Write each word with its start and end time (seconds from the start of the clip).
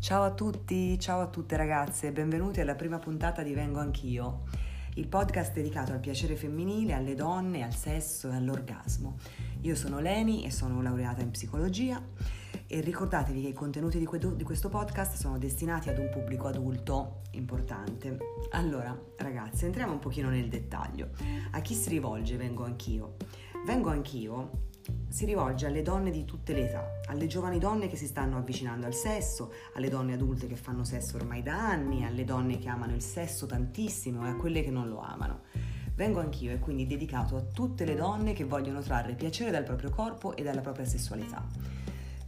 Ciao 0.00 0.22
a 0.22 0.30
tutti, 0.30 0.98
ciao 0.98 1.20
a 1.20 1.26
tutte 1.26 1.58
ragazze, 1.58 2.10
benvenuti 2.10 2.58
alla 2.62 2.74
prima 2.74 2.98
puntata 2.98 3.42
di 3.42 3.52
Vengo 3.52 3.80
Anch'io, 3.80 4.44
il 4.94 5.06
podcast 5.06 5.52
dedicato 5.52 5.92
al 5.92 6.00
piacere 6.00 6.36
femminile, 6.36 6.94
alle 6.94 7.14
donne, 7.14 7.62
al 7.62 7.74
sesso 7.74 8.30
e 8.30 8.34
all'orgasmo. 8.34 9.18
Io 9.60 9.74
sono 9.74 10.00
Leni 10.00 10.46
e 10.46 10.50
sono 10.50 10.80
laureata 10.80 11.20
in 11.20 11.30
psicologia 11.30 12.02
e 12.66 12.80
ricordatevi 12.80 13.42
che 13.42 13.48
i 13.48 13.52
contenuti 13.52 13.98
di, 13.98 14.06
que- 14.06 14.36
di 14.36 14.42
questo 14.42 14.70
podcast 14.70 15.16
sono 15.16 15.36
destinati 15.36 15.90
ad 15.90 15.98
un 15.98 16.08
pubblico 16.08 16.46
adulto 16.46 17.20
importante. 17.32 18.16
Allora, 18.52 18.98
ragazze, 19.18 19.66
entriamo 19.66 19.92
un 19.92 19.98
pochino 19.98 20.30
nel 20.30 20.48
dettaglio. 20.48 21.10
A 21.50 21.60
chi 21.60 21.74
si 21.74 21.90
rivolge 21.90 22.38
Vengo 22.38 22.64
Anch'io? 22.64 23.16
Vengo 23.66 23.90
Anch'io 23.90 24.68
si 25.10 25.24
rivolge 25.24 25.66
alle 25.66 25.82
donne 25.82 26.12
di 26.12 26.24
tutte 26.24 26.52
le 26.52 26.68
età, 26.68 27.00
alle 27.06 27.26
giovani 27.26 27.58
donne 27.58 27.88
che 27.88 27.96
si 27.96 28.06
stanno 28.06 28.38
avvicinando 28.38 28.86
al 28.86 28.94
sesso, 28.94 29.52
alle 29.74 29.88
donne 29.88 30.14
adulte 30.14 30.46
che 30.46 30.54
fanno 30.54 30.84
sesso 30.84 31.16
ormai 31.16 31.42
da 31.42 31.58
anni, 31.58 32.04
alle 32.04 32.24
donne 32.24 32.58
che 32.58 32.68
amano 32.68 32.94
il 32.94 33.02
sesso 33.02 33.44
tantissimo 33.44 34.24
e 34.24 34.30
a 34.30 34.36
quelle 34.36 34.62
che 34.62 34.70
non 34.70 34.88
lo 34.88 35.00
amano. 35.00 35.40
Vengo 35.96 36.20
anch'io 36.20 36.52
e 36.52 36.60
quindi 36.60 36.86
dedicato 36.86 37.36
a 37.36 37.42
tutte 37.42 37.84
le 37.84 37.96
donne 37.96 38.32
che 38.32 38.44
vogliono 38.44 38.80
trarre 38.80 39.14
piacere 39.14 39.50
dal 39.50 39.64
proprio 39.64 39.90
corpo 39.90 40.36
e 40.36 40.44
dalla 40.44 40.60
propria 40.60 40.86
sessualità. 40.86 41.44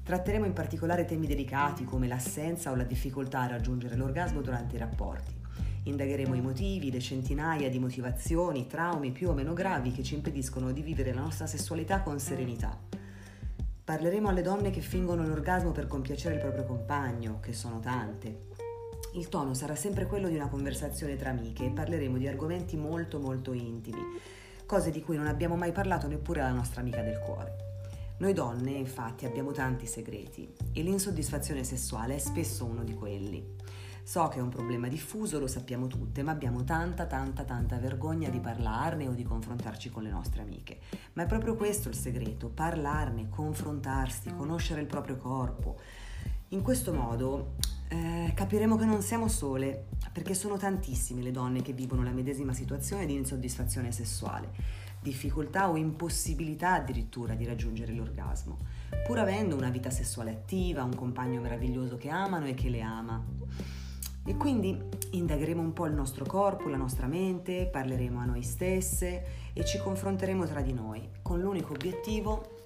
Tratteremo 0.02 0.44
in 0.44 0.52
particolare 0.52 1.04
temi 1.04 1.28
delicati 1.28 1.84
come 1.84 2.08
l'assenza 2.08 2.72
o 2.72 2.74
la 2.74 2.82
difficoltà 2.82 3.42
a 3.42 3.46
raggiungere 3.46 3.94
l'orgasmo 3.94 4.40
durante 4.40 4.74
i 4.74 4.80
rapporti. 4.80 5.41
Indagheremo 5.84 6.34
i 6.36 6.40
motivi, 6.40 6.92
le 6.92 7.00
centinaia 7.00 7.68
di 7.68 7.80
motivazioni, 7.80 8.68
traumi 8.68 9.10
più 9.10 9.30
o 9.30 9.32
meno 9.32 9.52
gravi 9.52 9.90
che 9.90 10.04
ci 10.04 10.14
impediscono 10.14 10.70
di 10.70 10.80
vivere 10.80 11.12
la 11.12 11.22
nostra 11.22 11.46
sessualità 11.46 12.02
con 12.02 12.20
serenità. 12.20 12.78
Parleremo 13.84 14.28
alle 14.28 14.42
donne 14.42 14.70
che 14.70 14.80
fingono 14.80 15.26
l'orgasmo 15.26 15.72
per 15.72 15.88
compiacere 15.88 16.36
il 16.36 16.40
proprio 16.40 16.64
compagno, 16.64 17.40
che 17.40 17.52
sono 17.52 17.80
tante. 17.80 18.46
Il 19.14 19.28
tono 19.28 19.54
sarà 19.54 19.74
sempre 19.74 20.06
quello 20.06 20.28
di 20.28 20.36
una 20.36 20.48
conversazione 20.48 21.16
tra 21.16 21.30
amiche 21.30 21.64
e 21.64 21.70
parleremo 21.70 22.16
di 22.16 22.28
argomenti 22.28 22.76
molto 22.76 23.18
molto 23.18 23.52
intimi, 23.52 24.00
cose 24.64 24.92
di 24.92 25.02
cui 25.02 25.16
non 25.16 25.26
abbiamo 25.26 25.56
mai 25.56 25.72
parlato 25.72 26.06
neppure 26.06 26.42
alla 26.42 26.54
nostra 26.54 26.80
amica 26.80 27.02
del 27.02 27.18
cuore. 27.18 27.70
Noi 28.18 28.34
donne, 28.34 28.70
infatti, 28.70 29.26
abbiamo 29.26 29.50
tanti 29.50 29.86
segreti 29.86 30.48
e 30.72 30.80
l'insoddisfazione 30.82 31.64
sessuale 31.64 32.14
è 32.14 32.18
spesso 32.18 32.64
uno 32.64 32.84
di 32.84 32.94
quelli. 32.94 33.61
So 34.04 34.28
che 34.28 34.38
è 34.38 34.42
un 34.42 34.48
problema 34.48 34.88
diffuso, 34.88 35.38
lo 35.38 35.46
sappiamo 35.46 35.86
tutte, 35.86 36.22
ma 36.22 36.32
abbiamo 36.32 36.64
tanta, 36.64 37.06
tanta, 37.06 37.44
tanta 37.44 37.78
vergogna 37.78 38.28
di 38.28 38.40
parlarne 38.40 39.06
o 39.06 39.12
di 39.12 39.22
confrontarci 39.22 39.90
con 39.90 40.02
le 40.02 40.10
nostre 40.10 40.42
amiche. 40.42 40.80
Ma 41.12 41.22
è 41.22 41.26
proprio 41.26 41.54
questo 41.54 41.88
il 41.88 41.94
segreto, 41.94 42.48
parlarne, 42.48 43.28
confrontarsi, 43.28 44.34
conoscere 44.34 44.80
il 44.80 44.86
proprio 44.86 45.16
corpo. 45.16 45.78
In 46.48 46.62
questo 46.62 46.92
modo 46.92 47.54
eh, 47.88 48.32
capiremo 48.34 48.76
che 48.76 48.84
non 48.84 49.02
siamo 49.02 49.28
sole, 49.28 49.86
perché 50.12 50.34
sono 50.34 50.56
tantissime 50.56 51.22
le 51.22 51.30
donne 51.30 51.62
che 51.62 51.72
vivono 51.72 52.02
la 52.02 52.10
medesima 52.10 52.52
situazione 52.52 53.06
di 53.06 53.14
insoddisfazione 53.14 53.92
sessuale, 53.92 54.50
difficoltà 55.00 55.70
o 55.70 55.76
impossibilità 55.76 56.74
addirittura 56.74 57.34
di 57.34 57.44
raggiungere 57.44 57.92
l'orgasmo, 57.92 58.58
pur 59.06 59.18
avendo 59.18 59.56
una 59.56 59.70
vita 59.70 59.90
sessuale 59.90 60.30
attiva, 60.30 60.82
un 60.82 60.94
compagno 60.94 61.40
meraviglioso 61.40 61.96
che 61.96 62.08
amano 62.08 62.46
e 62.46 62.54
che 62.54 62.68
le 62.68 62.80
ama. 62.82 63.24
E 64.24 64.36
quindi 64.36 64.80
indagheremo 65.10 65.60
un 65.60 65.72
po' 65.72 65.86
il 65.86 65.94
nostro 65.94 66.24
corpo, 66.24 66.68
la 66.68 66.76
nostra 66.76 67.06
mente, 67.06 67.66
parleremo 67.66 68.20
a 68.20 68.24
noi 68.24 68.42
stesse 68.42 69.24
e 69.52 69.64
ci 69.64 69.78
confronteremo 69.78 70.46
tra 70.46 70.60
di 70.60 70.72
noi 70.72 71.08
con 71.22 71.40
l'unico 71.40 71.72
obiettivo 71.72 72.60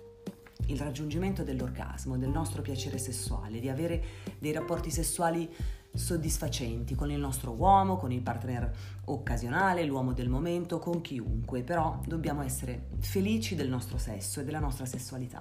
il 0.66 0.78
raggiungimento 0.78 1.44
dell'orgasmo, 1.44 2.18
del 2.18 2.28
nostro 2.28 2.60
piacere 2.60 2.98
sessuale, 2.98 3.60
di 3.60 3.68
avere 3.68 4.02
dei 4.38 4.52
rapporti 4.52 4.90
sessuali 4.90 5.48
soddisfacenti 5.94 6.94
con 6.94 7.10
il 7.10 7.18
nostro 7.18 7.52
uomo, 7.52 7.96
con 7.96 8.12
il 8.12 8.20
partner 8.20 8.70
occasionale, 9.06 9.84
l'uomo 9.84 10.12
del 10.12 10.28
momento, 10.28 10.78
con 10.78 11.00
chiunque, 11.00 11.62
però 11.62 12.00
dobbiamo 12.06 12.42
essere 12.42 12.88
felici 12.98 13.54
del 13.54 13.68
nostro 13.68 13.96
sesso 13.96 14.40
e 14.40 14.44
della 14.44 14.58
nostra 14.58 14.84
sessualità. 14.84 15.40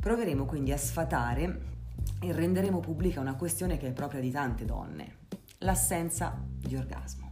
Proveremo 0.00 0.44
quindi 0.46 0.72
a 0.72 0.78
sfatare 0.78 1.76
e 2.20 2.32
renderemo 2.32 2.80
pubblica 2.80 3.20
una 3.20 3.34
questione 3.34 3.76
che 3.76 3.88
è 3.88 3.92
propria 3.92 4.20
di 4.20 4.30
tante 4.30 4.64
donne, 4.64 5.17
l'assenza 5.58 6.40
di 6.44 6.76
orgasmo. 6.76 7.30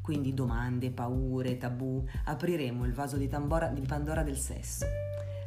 Quindi 0.00 0.34
domande, 0.34 0.90
paure, 0.90 1.56
tabù, 1.56 2.04
apriremo 2.24 2.84
il 2.84 2.92
vaso 2.92 3.16
di, 3.16 3.26
tambora, 3.26 3.68
di 3.68 3.80
Pandora 3.80 4.22
del 4.22 4.36
sesso. 4.36 4.84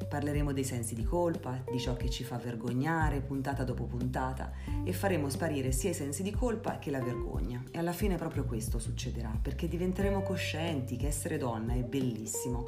Parleremo 0.09 0.51
dei 0.51 0.63
sensi 0.63 0.95
di 0.95 1.03
colpa, 1.03 1.61
di 1.69 1.79
ciò 1.79 1.95
che 1.95 2.09
ci 2.09 2.23
fa 2.23 2.37
vergognare, 2.37 3.21
puntata 3.21 3.63
dopo 3.63 3.85
puntata, 3.85 4.51
e 4.83 4.93
faremo 4.93 5.29
sparire 5.29 5.71
sia 5.71 5.91
i 5.91 5.93
sensi 5.93 6.23
di 6.23 6.31
colpa 6.31 6.79
che 6.79 6.89
la 6.89 7.01
vergogna. 7.01 7.63
E 7.71 7.77
alla 7.77 7.91
fine 7.91 8.15
proprio 8.15 8.45
questo 8.45 8.79
succederà, 8.79 9.37
perché 9.39 9.67
diventeremo 9.67 10.23
coscienti 10.23 10.95
che 10.97 11.07
essere 11.07 11.37
donna 11.37 11.73
è 11.73 11.83
bellissimo 11.83 12.65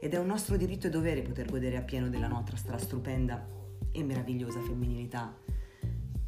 ed 0.00 0.14
è 0.14 0.18
un 0.18 0.26
nostro 0.26 0.56
diritto 0.56 0.86
e 0.86 0.90
dovere 0.90 1.22
poter 1.22 1.50
godere 1.50 1.76
appieno 1.76 2.08
della 2.08 2.28
nostra 2.28 2.78
stupenda 2.78 3.46
e 3.92 4.02
meravigliosa 4.02 4.60
femminilità 4.60 5.47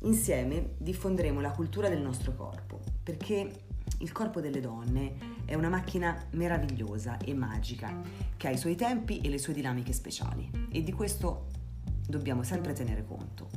Insieme 0.03 0.77
diffonderemo 0.79 1.41
la 1.41 1.51
cultura 1.51 1.91
del 1.91 2.01
nostro 2.01 2.35
corpo, 2.35 2.81
perché 3.03 3.65
il 3.99 4.13
corpo 4.13 4.41
delle 4.41 4.61
donne 4.61 5.43
è 5.45 5.55
una 5.55 5.69
macchina 5.69 6.27
meravigliosa 6.31 7.19
e 7.19 7.35
magica 7.35 8.01
che 8.37 8.49
ha 8.49 8.51
i 8.51 8.57
suoi 8.57 8.77
tempi 8.77 9.21
e 9.21 9.29
le 9.29 9.37
sue 9.37 9.53
dinamiche 9.53 9.93
speciali 9.93 10.69
e 10.71 10.83
di 10.83 10.93
questo 10.93 11.49
dobbiamo 12.07 12.43
sempre 12.43 12.73
tenere 12.73 13.05
conto. 13.05 13.51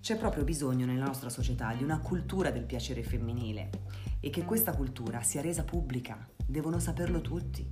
C'è 0.00 0.16
proprio 0.16 0.42
bisogno 0.42 0.86
nella 0.86 1.04
nostra 1.04 1.28
società 1.28 1.72
di 1.72 1.84
una 1.84 2.00
cultura 2.00 2.50
del 2.50 2.64
piacere 2.64 3.04
femminile 3.04 3.70
e 4.18 4.28
che 4.30 4.44
questa 4.44 4.74
cultura 4.74 5.22
sia 5.22 5.40
resa 5.40 5.62
pubblica, 5.62 6.26
devono 6.44 6.80
saperlo 6.80 7.20
tutti. 7.20 7.68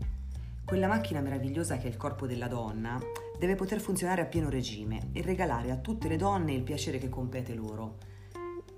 Quella 0.65 0.87
macchina 0.87 1.21
meravigliosa 1.21 1.79
che 1.79 1.87
è 1.87 1.91
il 1.91 1.97
corpo 1.97 2.27
della 2.29 2.49
donna 2.49 3.01
deve 3.45 3.57
poter 3.57 3.79
funzionare 3.79 4.23
a 4.23 4.25
pieno 4.25 4.49
regime 4.49 5.11
e 5.13 5.21
regalare 5.21 5.71
a 5.71 5.77
tutte 5.77 6.09
le 6.09 6.17
donne 6.17 6.55
il 6.55 6.63
piacere 6.63 6.97
che 6.97 7.11
compete 7.11 7.55
loro. 7.55 7.99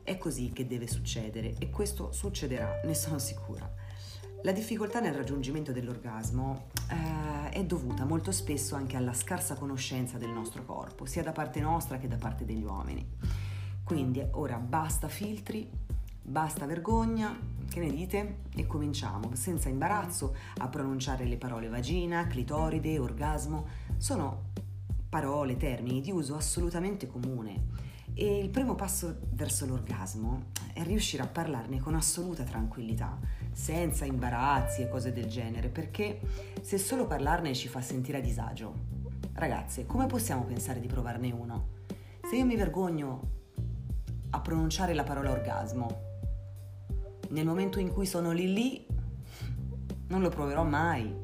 È 0.02 0.18
così 0.18 0.50
che 0.52 0.66
deve 0.66 0.88
succedere 0.88 1.54
e 1.60 1.70
questo 1.70 2.10
succederà, 2.10 2.80
ne 2.84 2.94
sono 2.94 3.18
sicura. 3.18 3.72
La 4.42 4.50
difficoltà 4.50 4.98
nel 4.98 5.14
raggiungimento 5.14 5.70
dell'orgasmo 5.70 6.66
eh, 6.90 7.50
è 7.50 7.64
dovuta 7.64 8.04
molto 8.04 8.32
spesso 8.32 8.74
anche 8.74 8.96
alla 8.96 9.12
scarsa 9.12 9.54
conoscenza 9.54 10.18
del 10.18 10.30
nostro 10.30 10.64
corpo, 10.64 11.06
sia 11.06 11.22
da 11.22 11.32
parte 11.32 11.60
nostra 11.60 11.98
che 11.98 12.08
da 12.08 12.16
parte 12.16 12.44
degli 12.44 12.64
uomini. 12.64 13.08
Quindi 13.84 14.20
ora 14.32 14.56
basta 14.56 15.06
filtri, 15.06 15.70
basta 16.26 16.66
vergogna, 16.66 17.38
che 17.68 17.80
ne 17.80 17.90
dite? 17.90 18.38
E 18.54 18.66
cominciamo, 18.66 19.34
senza 19.34 19.68
imbarazzo, 19.68 20.34
a 20.58 20.68
pronunciare 20.68 21.24
le 21.24 21.36
parole 21.36 21.68
vagina, 21.68 22.26
clitoride, 22.26 22.98
orgasmo. 22.98 23.66
Sono 23.96 24.50
parole, 25.08 25.56
termini 25.56 26.00
di 26.00 26.10
uso 26.10 26.36
assolutamente 26.36 27.06
comune. 27.06 27.84
E 28.14 28.38
il 28.38 28.48
primo 28.48 28.74
passo 28.74 29.18
verso 29.30 29.66
l'orgasmo 29.66 30.46
è 30.72 30.82
riuscire 30.82 31.22
a 31.22 31.26
parlarne 31.26 31.80
con 31.80 31.94
assoluta 31.94 32.44
tranquillità, 32.44 33.18
senza 33.52 34.04
imbarazzi 34.04 34.82
e 34.82 34.88
cose 34.88 35.12
del 35.12 35.26
genere, 35.26 35.68
perché 35.68 36.20
se 36.60 36.78
solo 36.78 37.06
parlarne 37.06 37.54
ci 37.54 37.68
fa 37.68 37.80
sentire 37.80 38.18
a 38.18 38.22
disagio. 38.22 38.74
Ragazze, 39.34 39.84
come 39.86 40.06
possiamo 40.06 40.44
pensare 40.44 40.80
di 40.80 40.86
provarne 40.86 41.30
uno? 41.30 41.68
Se 42.28 42.36
io 42.36 42.46
mi 42.46 42.56
vergogno 42.56 43.34
a 44.30 44.40
pronunciare 44.40 44.94
la 44.94 45.04
parola 45.04 45.30
orgasmo, 45.30 46.05
nel 47.30 47.46
momento 47.46 47.78
in 47.78 47.90
cui 47.90 48.06
sono 48.06 48.32
lì 48.32 48.52
lì, 48.52 48.86
non 50.08 50.20
lo 50.20 50.28
proverò 50.28 50.64
mai. 50.64 51.14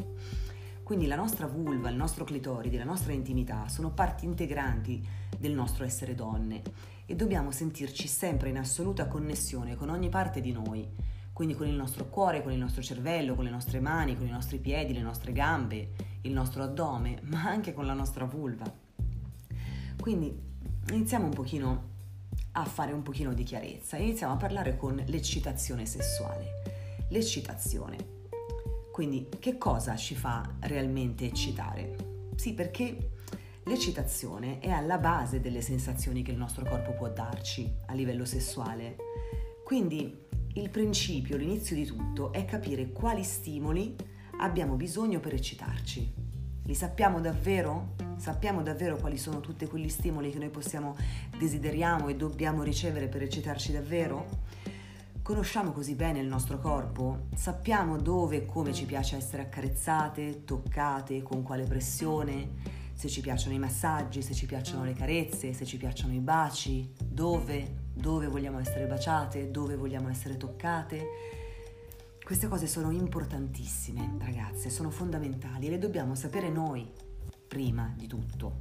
Quindi 0.82 1.06
la 1.06 1.16
nostra 1.16 1.46
vulva, 1.46 1.88
il 1.88 1.96
nostro 1.96 2.24
clitoride, 2.24 2.76
la 2.78 2.84
nostra 2.84 3.12
intimità 3.12 3.68
sono 3.68 3.92
parti 3.92 4.24
integranti 4.24 5.06
del 5.38 5.52
nostro 5.52 5.84
essere 5.84 6.14
donne 6.14 6.62
e 7.06 7.14
dobbiamo 7.14 7.50
sentirci 7.50 8.06
sempre 8.06 8.50
in 8.50 8.58
assoluta 8.58 9.06
connessione 9.06 9.74
con 9.76 9.88
ogni 9.88 10.08
parte 10.08 10.40
di 10.40 10.52
noi, 10.52 10.86
quindi 11.32 11.54
con 11.54 11.66
il 11.66 11.74
nostro 11.74 12.08
cuore, 12.08 12.42
con 12.42 12.52
il 12.52 12.58
nostro 12.58 12.82
cervello, 12.82 13.34
con 13.34 13.44
le 13.44 13.50
nostre 13.50 13.80
mani, 13.80 14.16
con 14.16 14.26
i 14.26 14.30
nostri 14.30 14.58
piedi, 14.58 14.92
le 14.92 15.00
nostre 15.00 15.32
gambe, 15.32 15.92
il 16.22 16.32
nostro 16.32 16.62
addome, 16.62 17.20
ma 17.24 17.44
anche 17.44 17.72
con 17.72 17.86
la 17.86 17.94
nostra 17.94 18.24
vulva. 18.24 18.70
Quindi 20.00 20.36
iniziamo 20.90 21.26
un 21.26 21.32
pochino 21.32 21.90
a 22.52 22.64
fare 22.64 22.92
un 22.92 23.02
pochino 23.02 23.32
di 23.32 23.42
chiarezza. 23.44 23.96
Iniziamo 23.96 24.34
a 24.34 24.36
parlare 24.36 24.76
con 24.76 25.02
l'eccitazione 25.06 25.86
sessuale. 25.86 26.62
L'eccitazione. 27.08 28.20
Quindi 28.90 29.28
che 29.38 29.56
cosa 29.56 29.96
ci 29.96 30.14
fa 30.14 30.56
realmente 30.60 31.24
eccitare? 31.24 31.96
Sì, 32.36 32.52
perché 32.52 33.10
l'eccitazione 33.64 34.58
è 34.58 34.70
alla 34.70 34.98
base 34.98 35.40
delle 35.40 35.62
sensazioni 35.62 36.22
che 36.22 36.32
il 36.32 36.36
nostro 36.36 36.64
corpo 36.64 36.92
può 36.92 37.08
darci 37.08 37.72
a 37.86 37.94
livello 37.94 38.24
sessuale. 38.24 38.96
Quindi 39.64 40.26
il 40.54 40.68
principio, 40.68 41.38
l'inizio 41.38 41.74
di 41.74 41.86
tutto 41.86 42.32
è 42.32 42.44
capire 42.44 42.92
quali 42.92 43.22
stimoli 43.22 43.96
abbiamo 44.40 44.74
bisogno 44.74 45.20
per 45.20 45.32
eccitarci. 45.32 46.12
Li 46.64 46.74
sappiamo 46.74 47.20
davvero? 47.20 47.94
Sappiamo 48.22 48.62
davvero 48.62 48.98
quali 48.98 49.18
sono 49.18 49.40
tutti 49.40 49.66
quegli 49.66 49.88
stimoli 49.88 50.30
che 50.30 50.38
noi 50.38 50.48
possiamo, 50.48 50.94
desideriamo 51.36 52.06
e 52.06 52.14
dobbiamo 52.14 52.62
ricevere 52.62 53.08
per 53.08 53.22
eccitarci 53.22 53.72
davvero? 53.72 54.28
Conosciamo 55.20 55.72
così 55.72 55.96
bene 55.96 56.20
il 56.20 56.28
nostro 56.28 56.60
corpo? 56.60 57.26
Sappiamo 57.34 57.98
dove 57.98 58.36
e 58.36 58.46
come 58.46 58.72
ci 58.72 58.84
piace 58.84 59.16
essere 59.16 59.42
accarezzate, 59.42 60.44
toccate, 60.44 61.20
con 61.22 61.42
quale 61.42 61.64
pressione? 61.64 62.50
Se 62.94 63.08
ci 63.08 63.22
piacciono 63.22 63.56
i 63.56 63.58
massaggi, 63.58 64.22
se 64.22 64.34
ci 64.34 64.46
piacciono 64.46 64.84
le 64.84 64.92
carezze, 64.92 65.52
se 65.52 65.64
ci 65.64 65.76
piacciono 65.76 66.12
i 66.12 66.20
baci, 66.20 66.92
dove, 67.04 67.88
dove 67.92 68.28
vogliamo 68.28 68.60
essere 68.60 68.86
baciate, 68.86 69.50
dove 69.50 69.74
vogliamo 69.74 70.08
essere 70.08 70.36
toccate? 70.36 71.04
Queste 72.24 72.46
cose 72.46 72.68
sono 72.68 72.92
importantissime, 72.92 74.14
ragazze, 74.20 74.70
sono 74.70 74.90
fondamentali 74.90 75.66
e 75.66 75.70
le 75.70 75.78
dobbiamo 75.78 76.14
sapere 76.14 76.50
noi 76.50 77.01
prima 77.52 77.92
di 77.94 78.06
tutto. 78.06 78.60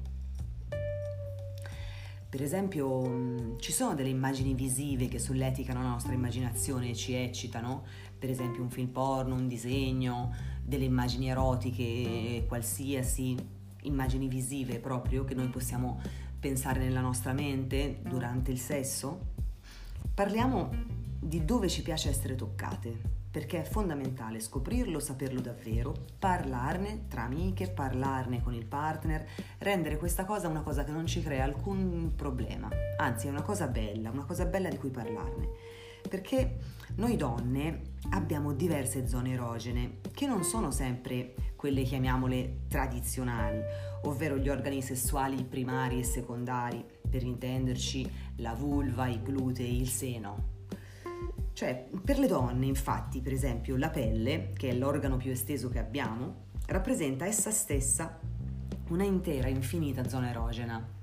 Per 2.29 2.41
esempio, 2.41 3.07
mm, 3.07 3.57
ci 3.59 3.71
sono 3.71 3.95
delle 3.95 4.09
immagini 4.09 4.53
visive 4.53 5.07
che 5.07 5.17
solleticano 5.17 5.81
la 5.81 5.87
nostra 5.87 6.11
immaginazione 6.11 6.89
e 6.89 6.95
ci 6.95 7.13
eccitano, 7.13 7.85
per 8.19 8.29
esempio 8.29 8.61
un 8.61 8.69
film 8.69 8.89
porno, 8.89 9.35
un 9.35 9.47
disegno, 9.47 10.35
delle 10.61 10.83
immagini 10.83 11.29
erotiche, 11.29 12.43
qualsiasi, 12.49 13.37
immagini 13.83 14.27
visive 14.27 14.79
proprio 14.79 15.23
che 15.23 15.35
noi 15.35 15.47
possiamo 15.47 16.01
pensare 16.37 16.83
nella 16.83 16.99
nostra 16.99 17.31
mente 17.31 18.01
durante 18.03 18.51
il 18.51 18.59
sesso. 18.59 19.27
Parliamo 20.13 20.69
di 21.17 21.45
dove 21.45 21.69
ci 21.69 21.81
piace 21.81 22.09
essere 22.09 22.35
toccate, 22.35 23.20
perché 23.31 23.61
è 23.61 23.63
fondamentale 23.63 24.41
scoprirlo, 24.41 24.99
saperlo 24.99 25.39
davvero, 25.39 25.95
parlarne 26.19 27.07
tra 27.07 27.23
amiche, 27.23 27.69
parlarne 27.69 28.43
con 28.43 28.53
il 28.53 28.65
partner, 28.65 29.25
rendere 29.59 29.97
questa 29.97 30.25
cosa 30.25 30.49
una 30.49 30.61
cosa 30.61 30.83
che 30.83 30.91
non 30.91 31.07
ci 31.07 31.21
crea 31.21 31.45
alcun 31.45 32.11
problema, 32.15 32.67
anzi 32.97 33.27
è 33.27 33.29
una 33.29 33.41
cosa 33.41 33.67
bella, 33.67 34.11
una 34.11 34.25
cosa 34.25 34.45
bella 34.45 34.67
di 34.67 34.77
cui 34.77 34.89
parlarne. 34.89 35.79
Perché 36.07 36.57
noi 36.95 37.15
donne 37.15 37.81
abbiamo 38.09 38.53
diverse 38.53 39.07
zone 39.07 39.33
erogene 39.33 39.99
che 40.11 40.25
non 40.25 40.43
sono 40.43 40.71
sempre 40.71 41.35
quelle 41.55 41.83
chiamiamole 41.83 42.63
tradizionali, 42.67 43.61
ovvero 44.03 44.35
gli 44.37 44.49
organi 44.49 44.81
sessuali 44.81 45.43
primari 45.45 45.99
e 45.99 46.03
secondari, 46.03 46.83
per 47.09 47.23
intenderci 47.23 48.11
la 48.37 48.53
vulva, 48.55 49.07
i 49.07 49.21
glutei, 49.21 49.79
il 49.79 49.87
seno, 49.87 50.50
cioè, 51.53 51.87
per 52.03 52.17
le 52.17 52.27
donne, 52.27 52.65
infatti, 52.65 53.21
per 53.21 53.33
esempio, 53.33 53.77
la 53.77 53.89
pelle, 53.89 54.51
che 54.55 54.69
è 54.69 54.73
l'organo 54.73 55.17
più 55.17 55.31
esteso 55.31 55.69
che 55.69 55.79
abbiamo, 55.79 56.49
rappresenta 56.67 57.25
essa 57.25 57.51
stessa 57.51 58.19
una 58.89 59.03
intera, 59.03 59.47
infinita 59.47 60.07
zona 60.07 60.29
erogena. 60.29 60.99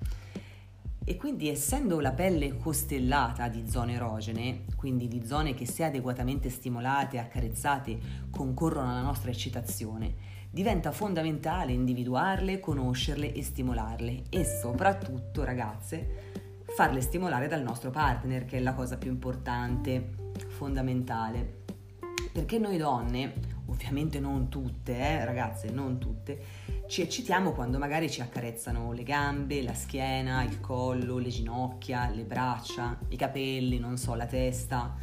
E 1.04 1.16
quindi 1.16 1.48
essendo 1.48 2.00
la 2.00 2.12
pelle 2.12 2.58
costellata 2.58 3.48
di 3.48 3.66
zone 3.66 3.94
erogene, 3.94 4.64
quindi 4.76 5.08
di 5.08 5.24
zone 5.24 5.54
che 5.54 5.66
se 5.66 5.84
adeguatamente 5.84 6.50
stimolate 6.50 7.16
e 7.16 7.20
accarezzate 7.20 7.98
concorrono 8.30 8.90
alla 8.90 9.00
nostra 9.00 9.30
eccitazione, 9.30 10.14
diventa 10.50 10.92
fondamentale 10.92 11.72
individuarle, 11.72 12.60
conoscerle 12.60 13.32
e 13.32 13.42
stimolarle 13.42 14.24
e 14.28 14.44
soprattutto, 14.44 15.44
ragazze, 15.44 16.36
farle 16.76 17.00
stimolare 17.00 17.48
dal 17.48 17.62
nostro 17.62 17.90
partner, 17.90 18.44
che 18.44 18.58
è 18.58 18.60
la 18.60 18.74
cosa 18.74 18.98
più 18.98 19.10
importante, 19.10 20.27
fondamentale. 20.46 21.64
Perché 22.32 22.58
noi 22.58 22.76
donne, 22.76 23.34
ovviamente 23.66 24.20
non 24.20 24.48
tutte, 24.48 24.96
eh, 24.96 25.24
ragazze, 25.24 25.70
non 25.70 25.98
tutte, 25.98 26.40
ci 26.86 27.02
eccitiamo 27.02 27.52
quando 27.52 27.78
magari 27.78 28.10
ci 28.10 28.20
accarezzano 28.20 28.92
le 28.92 29.02
gambe, 29.02 29.62
la 29.62 29.74
schiena, 29.74 30.42
il 30.42 30.60
collo, 30.60 31.18
le 31.18 31.28
ginocchia, 31.28 32.08
le 32.08 32.24
braccia, 32.24 32.98
i 33.08 33.16
capelli, 33.16 33.78
non 33.78 33.96
so, 33.96 34.14
la 34.14 34.26
testa. 34.26 34.96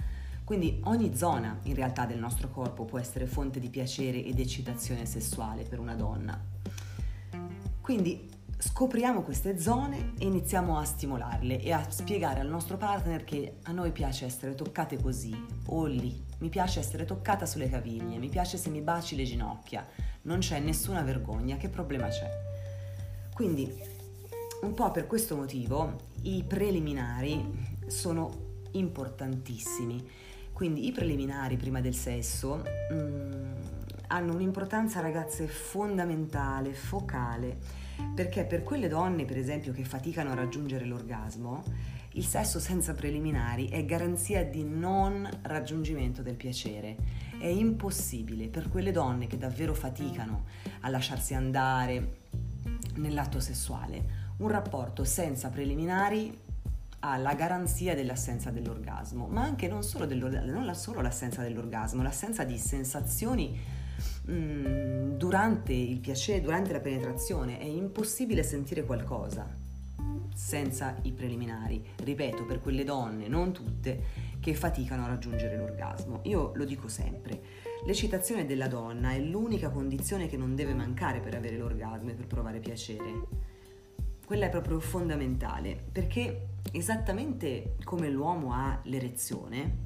Quindi 0.44 0.80
ogni 0.86 1.16
zona 1.16 1.60
in 1.64 1.76
realtà 1.76 2.06
del 2.06 2.20
nostro 2.20 2.50
corpo 2.50 2.86
può 2.86 3.00
essere 3.00 3.26
fonte 3.26 3.60
di 3.60 3.70
piacere 3.70 4.24
ed 4.24 4.40
eccitazione 4.40 5.06
sessuale 5.06 5.64
per 5.64 5.80
una 5.80 5.96
donna. 5.96 6.40
Quindi 7.82 8.30
scopriamo 8.68 9.22
queste 9.22 9.60
zone 9.60 10.14
e 10.18 10.26
iniziamo 10.26 10.80
a 10.80 10.84
stimolarle 10.84 11.62
e 11.62 11.72
a 11.72 11.86
spiegare 11.88 12.40
al 12.40 12.48
nostro 12.48 12.78
partner 12.78 13.24
che 13.24 13.58
a 13.64 13.72
noi 13.72 13.92
piace 13.92 14.26
essere 14.26 14.56
toccate 14.56 15.00
così 15.00 15.40
o 15.68 15.86
lì, 15.86 16.20
mi 16.40 16.50
piace 16.50 16.80
essere 16.80 17.06
toccata 17.06 17.46
sulle 17.46 17.70
caviglie, 17.70 18.18
mi 18.18 18.28
piace 18.28 18.58
se 18.58 18.70
mi 18.70 18.82
baci 18.82 19.16
le 19.16 19.24
ginocchia, 19.24 19.86
non 20.24 20.40
c'è 20.40 20.60
nessuna 20.60 21.04
vergogna, 21.04 21.58
che 21.58 21.70
problema 21.70 22.08
c'è? 22.08 22.28
Quindi, 23.36 23.72
un 24.64 24.74
po' 24.74 24.90
per 24.90 25.06
questo 25.06 25.36
motivo, 25.36 25.98
i 26.24 26.44
preliminari 26.44 27.78
sono 27.86 28.64
importantissimi. 28.72 30.10
Quindi 30.52 30.88
i 30.88 30.92
preliminari 30.92 31.56
prima 31.56 31.82
del 31.82 31.94
sesso 31.94 32.64
mh, 32.90 32.96
mm, 32.96 33.54
hanno 34.08 34.34
un'importanza, 34.34 35.02
ragazze, 35.02 35.48
fondamentale, 35.48 36.74
focale 36.74 37.85
perché 38.14 38.46
per 38.46 38.64
quelle 38.64 38.88
donne, 38.88 39.26
per 39.26 39.38
esempio, 39.38 39.72
che 39.72 39.84
faticano 39.84 40.32
a 40.32 40.36
raggiungere 40.36 40.86
l'orgasmo, 40.86 41.64
il 42.12 42.26
sesso 42.26 42.60
senza 42.60 42.94
preliminari 42.94 43.68
è 43.68 43.84
garanzia 43.84 44.46
di 44.46 44.64
non 44.64 45.30
raggiungimento 45.42 46.22
del 46.22 46.36
piacere. 46.36 46.96
È 47.38 47.48
impossibile 47.48 48.48
per 48.48 48.70
quelle 48.70 48.92
donne 48.92 49.28
che 49.28 49.38
davvero 49.38 49.74
faticano 49.74 50.46
a 50.82 50.90
lasciarsi 50.90 51.34
andare 51.34 52.20
nell'atto 52.96 53.42
sessuale. 53.42 54.24
Un 54.38 54.48
rapporto 54.48 55.04
senza 55.04 55.50
preliminari 55.50 56.44
ha 57.00 57.18
la 57.18 57.34
garanzia 57.34 57.94
dell'assenza 57.94 58.50
dell'orgasmo, 58.50 59.28
ma 59.28 59.44
anche 59.44 59.68
non 59.68 59.84
solo, 59.84 60.06
non 60.06 60.74
solo 60.74 61.02
l'assenza 61.02 61.42
dell'orgasmo, 61.42 62.02
l'assenza 62.02 62.46
di 62.46 62.58
sensazioni 62.58 63.60
Mm, 64.30 65.18
durante 65.18 65.74
il 65.74 66.00
piacere, 66.00 66.42
durante 66.42 66.72
la 66.72 66.80
penetrazione, 66.80 67.60
è 67.60 67.66
impossibile 67.66 68.44
sentire 68.44 68.84
qualcosa 68.84 69.64
senza 70.34 70.98
i 71.04 71.12
preliminari. 71.12 71.84
Ripeto, 71.96 72.46
per 72.46 72.60
quelle 72.60 72.84
donne, 72.84 73.28
non 73.28 73.54
tutte, 73.54 74.34
che 74.40 74.54
faticano 74.54 75.06
a 75.06 75.08
raggiungere 75.08 75.58
l'orgasmo. 75.58 76.20
Io 76.24 76.52
lo 76.56 76.66
dico 76.66 76.88
sempre, 76.88 77.42
l'eccitazione 77.86 78.46
della 78.46 78.68
donna 78.68 79.12
è 79.12 79.20
l'unica 79.20 79.70
condizione 79.70 80.28
che 80.28 80.38
non 80.38 80.56
deve 80.56 80.74
mancare 80.74 81.20
per 81.20 81.36
avere 81.36 81.58
l'orgasmo 81.58 82.12
e 82.12 82.14
per 82.14 82.28
provare 82.28 82.60
piacere. 82.60 83.44
Quella 84.26 84.48
è 84.48 84.50
proprio 84.50 84.80
fondamentale, 84.80 85.80
perché 85.92 86.48
esattamente 86.72 87.76
come 87.84 88.10
l'uomo 88.10 88.54
ha 88.54 88.80
l'erezione, 88.84 89.84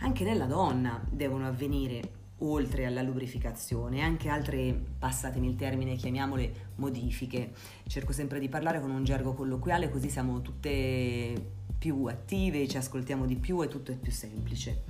anche 0.00 0.24
nella 0.24 0.46
donna 0.46 1.02
devono 1.10 1.46
avvenire 1.46 2.15
oltre 2.38 2.84
alla 2.84 3.02
lubrificazione, 3.02 4.02
anche 4.02 4.28
altre, 4.28 4.78
passatemi 4.98 5.48
il 5.48 5.56
termine, 5.56 5.96
chiamiamole 5.96 6.72
modifiche. 6.76 7.52
Cerco 7.86 8.12
sempre 8.12 8.38
di 8.38 8.48
parlare 8.48 8.80
con 8.80 8.90
un 8.90 9.04
gergo 9.04 9.32
colloquiale 9.32 9.88
così 9.88 10.10
siamo 10.10 10.42
tutte 10.42 11.52
più 11.78 12.04
attive, 12.04 12.68
ci 12.68 12.76
ascoltiamo 12.76 13.26
di 13.26 13.36
più 13.36 13.62
e 13.62 13.68
tutto 13.68 13.92
è 13.92 13.96
più 13.96 14.12
semplice. 14.12 14.84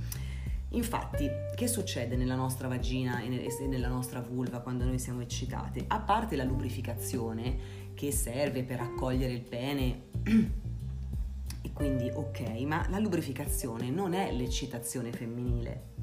Infatti, 0.71 1.29
che 1.55 1.69
succede 1.69 2.17
nella 2.17 2.35
nostra 2.35 2.67
vagina 2.67 3.21
e 3.21 3.49
nella 3.69 3.89
nostra 3.89 4.21
vulva 4.21 4.59
quando 4.61 4.85
noi 4.85 4.99
siamo 4.99 5.21
eccitate? 5.21 5.85
A 5.87 6.01
parte 6.01 6.35
la 6.35 6.45
lubrificazione 6.45 7.85
che 7.95 8.11
serve 8.11 8.65
per 8.65 8.81
accogliere 8.81 9.33
il 9.33 9.43
pene 9.43 10.09
e 11.63 11.73
quindi 11.73 12.11
ok, 12.13 12.41
ma 12.67 12.87
la 12.91 12.99
lubrificazione 12.99 13.89
non 13.89 14.13
è 14.13 14.33
l'eccitazione 14.33 15.13
femminile 15.13 15.95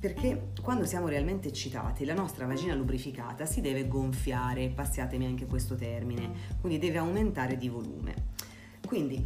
perché 0.00 0.52
quando 0.62 0.86
siamo 0.86 1.08
realmente 1.08 1.48
eccitati 1.48 2.06
la 2.06 2.14
nostra 2.14 2.46
vagina 2.46 2.74
lubrificata 2.74 3.44
si 3.44 3.60
deve 3.60 3.86
gonfiare, 3.86 4.70
passiatemi 4.70 5.26
anche 5.26 5.44
questo 5.44 5.74
termine, 5.74 6.30
quindi 6.58 6.78
deve 6.78 6.96
aumentare 6.96 7.58
di 7.58 7.68
volume. 7.68 8.14
Quindi 8.86 9.22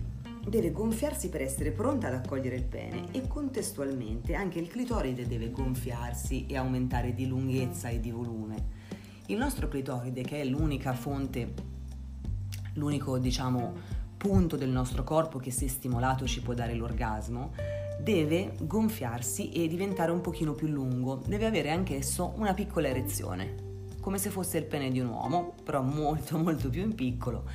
deve 0.49 0.73
gonfiarsi 0.73 1.29
per 1.29 1.43
essere 1.43 1.71
pronta 1.71 2.09
ad 2.09 2.15
accogliere 2.15 2.57
il 2.57 2.65
pene 2.65 3.05
e 3.13 3.27
contestualmente 3.29 4.35
anche 4.35 4.59
il 4.59 4.69
clitoride 4.69 5.29
deve 5.29 5.51
gonfiarsi 5.51 6.47
e 6.47 6.57
aumentare 6.57 7.15
di 7.15 7.29
lunghezza 7.29 7.89
e 7.89 8.01
di 8.01 8.11
volume. 8.11 8.83
Il 9.27 9.39
nostro 9.39 9.69
clitoride, 9.69 10.23
che 10.23 10.41
è 10.41 10.45
l'unica 10.45 10.93
fonte, 10.93 11.55
l'unico 12.75 13.19
diciamo 13.19 13.73
punto 14.17 14.57
del 14.57 14.71
nostro 14.71 15.05
corpo 15.05 15.39
che 15.39 15.51
se 15.53 15.69
stimolato 15.69 16.27
ci 16.27 16.43
può 16.43 16.53
dare 16.53 16.75
l'orgasmo, 16.75 17.53
deve 18.05 18.55
gonfiarsi 18.61 19.51
e 19.51 19.67
diventare 19.67 20.13
un 20.13 20.21
pochino 20.21 20.53
più 20.53 20.69
lungo, 20.69 21.23
deve 21.27 21.47
avere 21.47 21.71
anch'esso 21.71 22.35
una 22.37 22.53
piccola 22.53 22.89
erezione, 22.89 23.55
come 24.01 24.19
se 24.19 24.29
fosse 24.29 24.59
il 24.59 24.67
pene 24.67 24.91
di 24.91 25.01
un 25.01 25.09
uomo, 25.09 25.55
però 25.65 25.81
molto 25.81 26.37
molto 26.37 26.69
più 26.69 26.83
in 26.83 26.95
piccolo. 26.95 27.49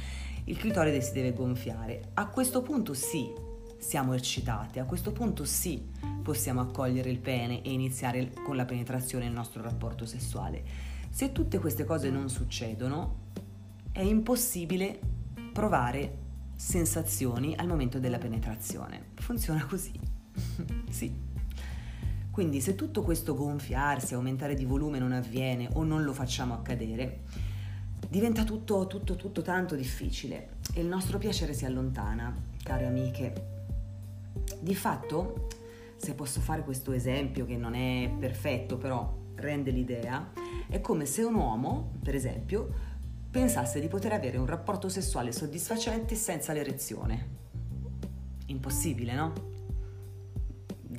Il 0.46 0.58
clitoride 0.58 1.02
si 1.02 1.14
deve 1.14 1.34
gonfiare. 1.34 2.10
A 2.16 2.28
questo 2.30 2.64
punto 2.64 2.96
sì, 2.96 3.32
siamo 3.78 4.14
eccitate, 4.14 4.80
a 4.80 4.86
questo 4.86 5.12
punto 5.12 5.46
sì, 5.46 5.88
possiamo 6.24 6.62
accogliere 6.62 7.12
il 7.12 7.20
pene 7.20 7.62
e 7.62 7.72
iniziare 7.72 8.34
con 8.44 8.56
la 8.56 8.66
penetrazione 8.66 9.28
il 9.28 9.32
nostro 9.32 9.62
rapporto 9.62 10.08
sessuale. 10.08 10.64
Se 11.12 11.32
tutte 11.32 11.60
queste 11.60 11.86
cose 11.86 12.10
non 12.10 12.28
succedono, 12.28 13.28
è 13.92 14.02
impossibile 14.02 15.00
provare 15.54 16.18
sensazioni 16.56 17.54
al 17.56 17.68
momento 17.68 18.00
della 18.00 18.18
penetrazione. 18.18 19.10
Funziona 19.14 19.64
così. 19.64 20.09
sì. 20.90 21.28
Quindi 22.32 22.62
se 22.62 22.76
tutto 22.76 23.02
questo 23.02 23.36
gonfiarsi, 23.36 24.14
aumentare 24.14 24.54
di 24.54 24.64
volume 24.64 25.00
non 25.00 25.12
avviene 25.12 25.70
o 25.74 25.84
non 25.84 26.04
lo 26.04 26.14
facciamo 26.14 26.54
accadere, 26.54 27.24
diventa 28.08 28.44
tutto, 28.44 28.88
tutto, 28.88 29.16
tutto 29.16 29.42
tanto 29.42 29.76
difficile 29.76 30.58
e 30.74 30.82
il 30.82 30.88
nostro 30.88 31.18
piacere 31.18 31.54
si 31.54 31.66
allontana, 31.66 32.34
care 32.64 32.86
amiche. 32.86 33.48
Di 34.60 34.74
fatto, 34.74 35.48
se 35.98 36.14
posso 36.14 36.40
fare 36.40 36.64
questo 36.64 36.92
esempio 36.92 37.46
che 37.46 37.58
non 37.58 37.74
è 37.74 38.10
perfetto, 38.18 38.78
però 38.78 39.18
rende 39.36 39.72
l'idea, 39.72 40.32
è 40.70 40.80
come 40.82 41.06
se 41.06 41.24
un 41.24 41.36
uomo, 41.36 41.92
per 42.02 42.16
esempio, 42.16 42.70
pensasse 43.30 43.80
di 43.80 43.88
poter 43.88 44.14
avere 44.14 44.38
un 44.38 44.46
rapporto 44.46 44.90
sessuale 44.90 45.32
soddisfacente 45.32 46.16
senza 46.16 46.54
l'erezione. 46.54 47.38
Impossibile, 48.48 49.14
no? 49.14 49.49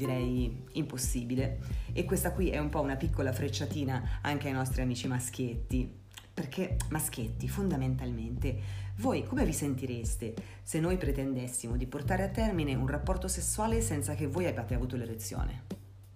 Direi 0.00 0.64
impossibile. 0.72 1.60
E 1.92 2.06
questa 2.06 2.32
qui 2.32 2.48
è 2.48 2.56
un 2.56 2.70
po' 2.70 2.80
una 2.80 2.96
piccola 2.96 3.34
frecciatina 3.34 4.20
anche 4.22 4.48
ai 4.48 4.54
nostri 4.54 4.80
amici 4.80 5.06
maschietti. 5.06 5.92
Perché 6.32 6.78
maschietti, 6.88 7.46
fondamentalmente, 7.50 8.58
voi 8.96 9.24
come 9.24 9.44
vi 9.44 9.52
sentireste 9.52 10.34
se 10.62 10.80
noi 10.80 10.96
pretendessimo 10.96 11.76
di 11.76 11.86
portare 11.86 12.22
a 12.22 12.28
termine 12.28 12.74
un 12.74 12.86
rapporto 12.86 13.28
sessuale 13.28 13.82
senza 13.82 14.14
che 14.14 14.26
voi 14.26 14.46
abbiate 14.46 14.72
avuto 14.72 14.96
l'erezione? 14.96 15.64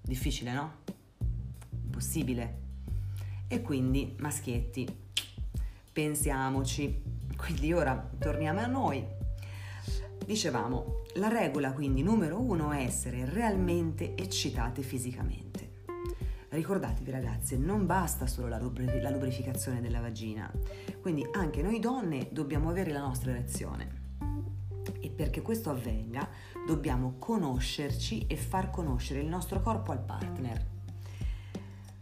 Difficile, 0.01 0.55
no? 0.55 0.73
Impossibile. 1.85 2.63
E 3.49 3.61
quindi, 3.61 4.15
maschietti, 4.19 4.89
pensiamoci. 5.93 7.03
Quindi 7.37 7.75
ora 7.75 8.11
torniamo 8.19 8.61
a 8.61 8.67
noi. 8.67 9.05
Dicevamo, 10.25 11.03
la 11.15 11.29
regola 11.29 11.73
quindi 11.73 12.03
numero 12.03 12.41
uno 12.41 12.73
è 12.73 12.83
essere 12.83 13.25
realmente 13.25 14.17
eccitate 14.17 14.83
fisicamente. 14.83 15.83
Ricordatevi 16.49 17.11
ragazze, 17.11 17.57
non 17.57 17.87
basta 17.87 18.27
solo 18.27 18.49
la, 18.49 18.59
rubri- 18.59 19.01
la 19.01 19.11
lubrificazione 19.11 19.81
della 19.81 20.01
vagina, 20.01 20.51
quindi 21.01 21.27
anche 21.33 21.63
noi 21.63 21.81
donne 21.81 22.29
dobbiamo 22.31 22.71
avere 22.71 22.93
la 22.93 23.01
nostra 23.01 23.33
erezione. 23.33 24.03
E 25.01 25.11
perché 25.11 25.43
questo 25.43 25.71
avvenga 25.71 26.29
dobbiamo 26.67 27.17
conoscerci 27.19 28.27
e 28.27 28.37
far 28.37 28.71
conoscere 28.71 29.21
il 29.21 29.27
nostro 29.27 29.61
corpo 29.61 29.93
al 29.93 30.01
partner. 30.01 30.73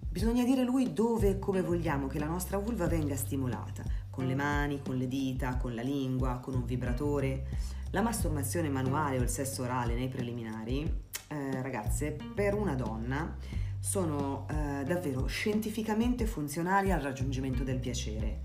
Bisogna 0.09 0.45
dire 0.45 0.63
lui 0.63 0.93
dove 0.93 1.31
e 1.31 1.39
come 1.39 1.63
vogliamo 1.63 2.07
che 2.07 2.19
la 2.19 2.27
nostra 2.27 2.59
vulva 2.59 2.87
venga 2.87 3.17
stimolata, 3.17 3.83
con 4.11 4.27
le 4.27 4.35
mani, 4.35 4.83
con 4.83 4.97
le 4.97 5.09
dita, 5.09 5.57
con 5.57 5.75
la 5.75 5.83
lingua, 5.83 6.39
con 6.39 6.55
un 6.55 6.67
vibratore. 6.67 7.47
La 7.95 8.01
masturbazione 8.01 8.71
manuale 8.71 9.19
o 9.19 9.23
il 9.23 9.29
sesso 9.29 9.65
orale 9.65 9.95
nei 9.95 10.09
preliminari, 10.09 10.83
eh, 11.29 11.61
ragazze, 11.61 12.17
per 12.35 12.55
una 12.55 12.75
donna 12.75 13.37
sono 13.79 14.47
eh, 14.49 14.83
davvero 14.83 15.27
scientificamente 15.27 16.25
funzionali 16.25 16.91
al 16.91 17.03
raggiungimento 17.03 17.65
del 17.65 17.81
piacere. 17.81 18.45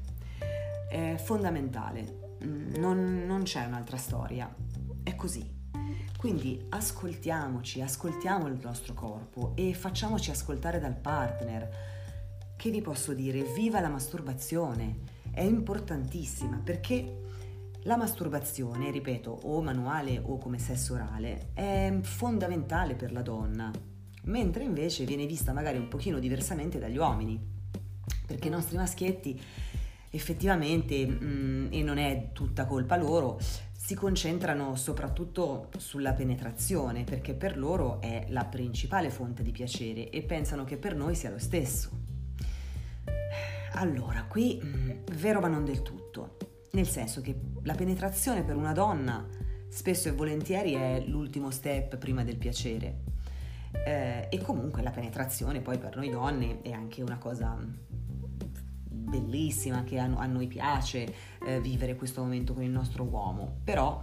È 0.90 1.16
fondamentale, 1.16 2.38
mm, 2.44 2.76
non, 2.76 3.24
non 3.26 3.44
c'è 3.44 3.64
un'altra 3.64 3.96
storia, 3.96 4.54
è 5.02 5.16
così. 5.16 5.50
Quindi 6.18 6.66
ascoltiamoci, 6.68 7.82
ascoltiamo 7.82 8.48
il 8.48 8.60
nostro 8.62 8.94
corpo 8.94 9.54
e 9.56 9.74
facciamoci 9.74 10.30
ascoltare 10.30 10.82
dal 10.82 10.98
partner. 10.98 11.70
Che 12.58 12.70
vi 12.70 12.82
posso 12.82 13.14
dire? 13.14 13.44
Viva 13.44 13.80
la 13.80 13.88
masturbazione! 13.88 15.16
È 15.32 15.42
importantissima 15.42 16.60
perché 16.62 17.27
la 17.88 17.96
masturbazione, 17.96 18.92
ripeto, 18.92 19.32
o 19.44 19.62
manuale 19.62 20.22
o 20.22 20.38
come 20.38 20.60
sesso 20.60 20.94
orale, 20.94 21.52
è 21.54 21.98
fondamentale 22.02 22.96
per 22.96 23.14
la 23.14 23.22
donna, 23.22 23.72
mentre 24.24 24.66
invece 24.66 25.06
viene 25.06 25.26
vista 25.26 25.54
magari 25.54 25.78
un 25.78 25.88
pochino 25.88 26.20
diversamente 26.20 26.80
dagli 26.80 26.98
uomini, 26.98 27.40
perché 28.26 28.50
i 28.50 28.52
nostri 28.52 28.76
maschietti 28.76 29.42
effettivamente, 30.10 31.08
mh, 31.08 31.24
mm, 31.24 31.68
e 31.72 31.82
non 31.82 31.98
è 31.98 32.32
tutta 32.34 32.66
colpa 32.66 32.98
loro, 32.98 33.40
si 33.72 33.96
concentrano 33.96 34.76
soprattutto 34.76 35.70
sulla 35.78 36.12
penetrazione 36.12 37.06
perché 37.06 37.34
per 37.34 37.58
loro 37.58 38.02
è 38.02 38.26
la 38.30 38.44
principale 38.44 39.10
fonte 39.10 39.44
di 39.44 39.52
piacere 39.52 40.10
e 40.10 40.24
pensano 40.24 40.66
che 40.66 40.76
per 40.76 40.94
noi 40.94 41.16
sia 41.16 41.30
lo 41.30 41.40
stesso. 41.40 41.90
Allora, 43.76 44.26
qui 44.26 44.60
mm, 44.62 44.90
vero 45.14 45.40
ma 45.40 45.48
non 45.48 45.64
del 45.64 45.84
tutto, 45.84 46.36
nel 46.72 46.88
senso 46.88 47.22
che 47.22 47.34
la 47.68 47.76
penetrazione 47.76 48.44
per 48.44 48.56
una 48.56 48.72
donna 48.72 49.28
spesso 49.68 50.08
e 50.08 50.14
volentieri 50.14 50.72
è 50.74 51.04
l'ultimo 51.06 51.52
step 51.52 51.98
prima 51.98 52.24
del 52.24 52.38
piacere 52.38 53.04
eh, 53.86 54.30
e 54.32 54.42
comunque 54.42 54.82
la 54.82 54.92
penetrazione 54.92 55.60
poi 55.60 55.78
per 55.78 55.98
noi 55.98 56.10
donne 56.10 56.62
è 56.62 56.72
anche 56.72 57.02
una 57.02 57.18
cosa 57.18 57.60
bellissima, 58.88 59.84
che 59.84 60.00
a, 60.00 60.06
a 60.06 60.26
noi 60.26 60.48
piace 60.48 61.14
eh, 61.46 61.60
vivere 61.60 61.98
questo 61.98 62.22
momento 62.22 62.54
con 62.54 62.64
il 62.64 62.72
nostro 62.72 63.04
uomo, 63.04 63.58
però 63.66 64.02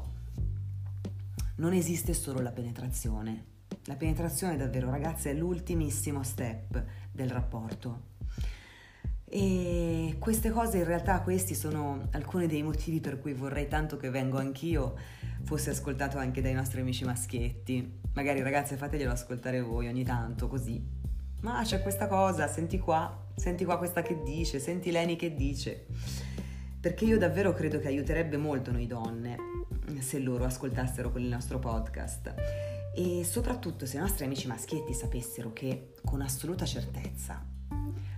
non 1.56 1.72
esiste 1.72 2.12
solo 2.12 2.40
la 2.40 2.52
penetrazione. 2.52 3.52
La 3.84 3.96
penetrazione 3.96 4.56
davvero, 4.56 4.90
ragazzi, 4.90 5.28
è 5.28 5.34
l'ultimissimo 5.34 6.22
step 6.22 6.84
del 7.10 7.30
rapporto. 7.30 8.12
E 9.36 10.14
queste 10.20 10.50
cose, 10.50 10.78
in 10.78 10.84
realtà, 10.84 11.20
questi 11.20 11.56
sono 11.56 12.06
alcuni 12.12 12.46
dei 12.46 12.62
motivi 12.62 13.00
per 13.00 13.18
cui 13.18 13.32
vorrei 13.32 13.66
tanto 13.66 13.96
che 13.96 14.08
vengo 14.08 14.38
anch'io 14.38 14.94
fosse 15.42 15.70
ascoltato 15.70 16.18
anche 16.18 16.40
dai 16.40 16.52
nostri 16.52 16.82
amici 16.82 17.04
maschietti. 17.04 17.98
Magari 18.12 18.42
ragazze 18.42 18.76
fateglielo 18.76 19.10
ascoltare 19.10 19.60
voi 19.60 19.88
ogni 19.88 20.04
tanto, 20.04 20.46
così. 20.46 20.80
Ma 21.40 21.62
c'è 21.64 21.82
questa 21.82 22.06
cosa, 22.06 22.46
senti 22.46 22.78
qua, 22.78 23.26
senti 23.34 23.64
qua 23.64 23.76
questa 23.76 24.02
che 24.02 24.22
dice, 24.22 24.60
senti 24.60 24.92
Leni 24.92 25.16
che 25.16 25.34
dice. 25.34 25.86
Perché 26.80 27.04
io 27.04 27.18
davvero 27.18 27.52
credo 27.52 27.80
che 27.80 27.88
aiuterebbe 27.88 28.36
molto 28.36 28.70
noi 28.70 28.86
donne 28.86 29.36
se 29.98 30.20
loro 30.20 30.44
ascoltassero 30.44 31.10
quel 31.10 31.24
nostro 31.24 31.58
podcast. 31.58 32.34
E 32.94 33.24
soprattutto 33.24 33.84
se 33.84 33.96
i 33.96 34.00
nostri 34.00 34.26
amici 34.26 34.46
maschietti 34.46 34.94
sapessero 34.94 35.52
che 35.52 35.94
con 36.04 36.22
assoluta 36.22 36.64
certezza 36.64 37.53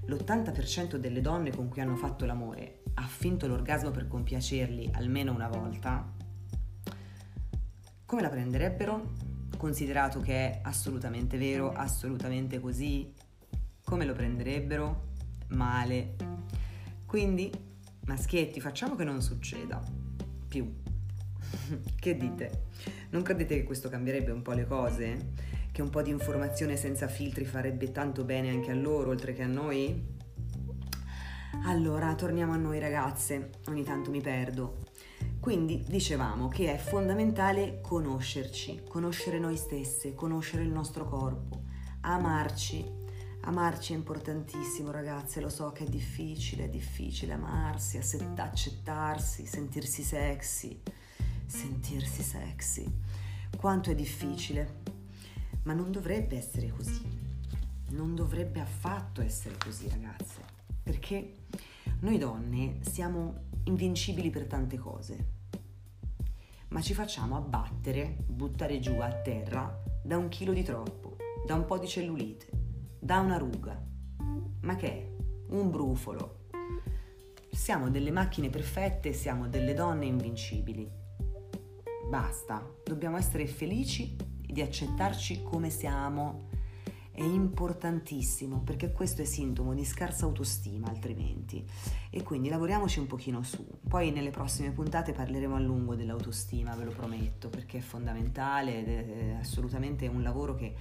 l'80% 0.06 0.96
delle 0.96 1.20
donne 1.20 1.50
con 1.50 1.68
cui 1.68 1.80
hanno 1.80 1.96
fatto 1.96 2.25
l'amore 2.25 2.82
ha 2.94 3.06
finto 3.06 3.46
l'orgasmo 3.46 3.90
per 3.90 4.08
compiacerli 4.08 4.90
almeno 4.94 5.32
una 5.32 5.48
volta, 5.48 6.14
come 8.06 8.22
la 8.22 8.28
prenderebbero? 8.28 9.12
Considerato 9.56 10.20
che 10.20 10.32
è 10.34 10.60
assolutamente 10.62 11.36
vero, 11.36 11.72
assolutamente 11.72 12.60
così, 12.60 13.12
come 13.82 14.04
lo 14.04 14.12
prenderebbero? 14.12 15.08
Male. 15.48 16.14
Quindi, 17.04 17.50
maschietti, 18.06 18.60
facciamo 18.60 18.94
che 18.94 19.04
non 19.04 19.20
succeda 19.20 19.82
più. 20.48 20.72
che 21.98 22.16
dite? 22.16 22.66
Non 23.10 23.22
credete 23.22 23.56
che 23.56 23.64
questo 23.64 23.88
cambierebbe 23.88 24.30
un 24.30 24.42
po' 24.42 24.52
le 24.52 24.66
cose? 24.66 25.32
Che 25.76 25.83
un 25.83 25.90
po' 25.90 26.00
di 26.00 26.09
informazione 26.09 26.75
senza 26.75 27.06
filtri 27.06 27.45
farebbe 27.45 27.92
tanto 27.92 28.25
bene 28.25 28.49
anche 28.49 28.71
a 28.71 28.75
loro, 28.75 29.11
oltre 29.11 29.35
che 29.35 29.42
a 29.42 29.47
noi? 29.47 30.16
Allora, 31.66 32.14
torniamo 32.14 32.54
a 32.54 32.56
noi 32.56 32.78
ragazze, 32.78 33.50
ogni 33.66 33.85
tanto 33.85 34.11
mi 34.11 34.23
perdo. 34.23 34.78
Quindi 35.38 35.85
dicevamo 35.87 36.49
che 36.49 36.73
è 36.73 36.78
fondamentale 36.78 37.83
conoscerci, 37.83 38.85
conoscere 38.88 39.38
noi 39.38 39.59
stesse, 39.59 40.14
conoscere 40.14 40.62
il 40.62 40.71
nostro 40.71 41.04
corpo, 41.04 41.61
amarci, 42.00 43.04
Amarci 43.42 43.92
è 43.92 43.97
importantissimo, 43.97 44.90
ragazze, 44.90 45.42
lo 45.42 45.50
so 45.50 45.73
che 45.73 45.85
è 45.85 45.88
difficile, 45.88 46.64
è 46.64 46.68
difficile 46.71 47.35
amarsi, 47.35 47.99
accettarsi, 47.99 49.45
sentirsi 49.45 50.02
sexy, 50.02 50.80
sentirsi 51.45 52.23
sexy. 52.23 52.90
Quanto 53.56 53.90
è 53.90 53.95
difficile, 53.95 54.95
ma 55.66 55.73
non 55.73 55.90
dovrebbe 55.90 56.37
essere 56.37 56.68
così. 56.68 57.14
Non 57.90 58.14
dovrebbe 58.14 58.61
affatto 58.61 59.20
essere 59.20 59.56
così, 59.58 59.88
ragazze, 59.88 60.40
perché 60.82 61.35
noi 62.00 62.18
donne 62.18 62.78
siamo 62.80 63.44
invincibili 63.64 64.30
per 64.30 64.46
tante 64.46 64.76
cose, 64.76 65.35
ma 66.68 66.80
ci 66.80 66.94
facciamo 66.94 67.37
abbattere, 67.37 68.16
buttare 68.26 68.80
giù 68.80 68.99
a 69.00 69.12
terra 69.12 69.82
da 70.02 70.16
un 70.16 70.28
chilo 70.28 70.52
di 70.52 70.62
troppo, 70.62 71.16
da 71.44 71.54
un 71.54 71.64
po' 71.64 71.78
di 71.78 71.87
cellulite 71.87 72.46
da 72.99 73.20
una 73.20 73.38
ruga. 73.38 73.80
Ma 74.62 74.75
che 74.75 74.88
è? 74.88 75.08
Un 75.49 75.70
brufolo. 75.70 76.49
Siamo 77.52 77.88
delle 77.88 78.11
macchine 78.11 78.50
perfette, 78.50 79.12
siamo 79.12 79.46
delle 79.46 79.75
donne 79.75 80.06
invincibili. 80.06 80.90
Basta, 82.08 82.68
dobbiamo 82.85 83.16
essere 83.16 83.46
felici 83.46 84.16
di 84.46 84.60
accettarci 84.60 85.42
come 85.42 85.70
siamo. 85.70 86.48
È 87.10 87.22
importantissimo 87.22 88.60
perché 88.60 88.92
questo 88.92 89.22
è 89.22 89.24
sintomo 89.24 89.72
di 89.72 89.86
scarsa 89.86 90.26
autostima 90.26 90.88
altrimenti 90.88 91.66
e 92.10 92.22
quindi 92.22 92.50
lavoriamoci 92.50 92.98
un 92.98 93.06
pochino 93.06 93.42
su. 93.42 93.66
Poi 93.88 94.10
nelle 94.10 94.30
prossime 94.30 94.70
puntate 94.70 95.12
parleremo 95.12 95.56
a 95.56 95.58
lungo 95.58 95.94
dell'autostima, 95.94 96.74
ve 96.74 96.84
lo 96.84 96.90
prometto, 96.90 97.48
perché 97.48 97.78
è 97.78 97.80
fondamentale 97.80 98.78
ed 98.80 98.88
è 98.88 99.36
assolutamente 99.40 100.06
un 100.08 100.22
lavoro 100.22 100.54
che 100.54 100.74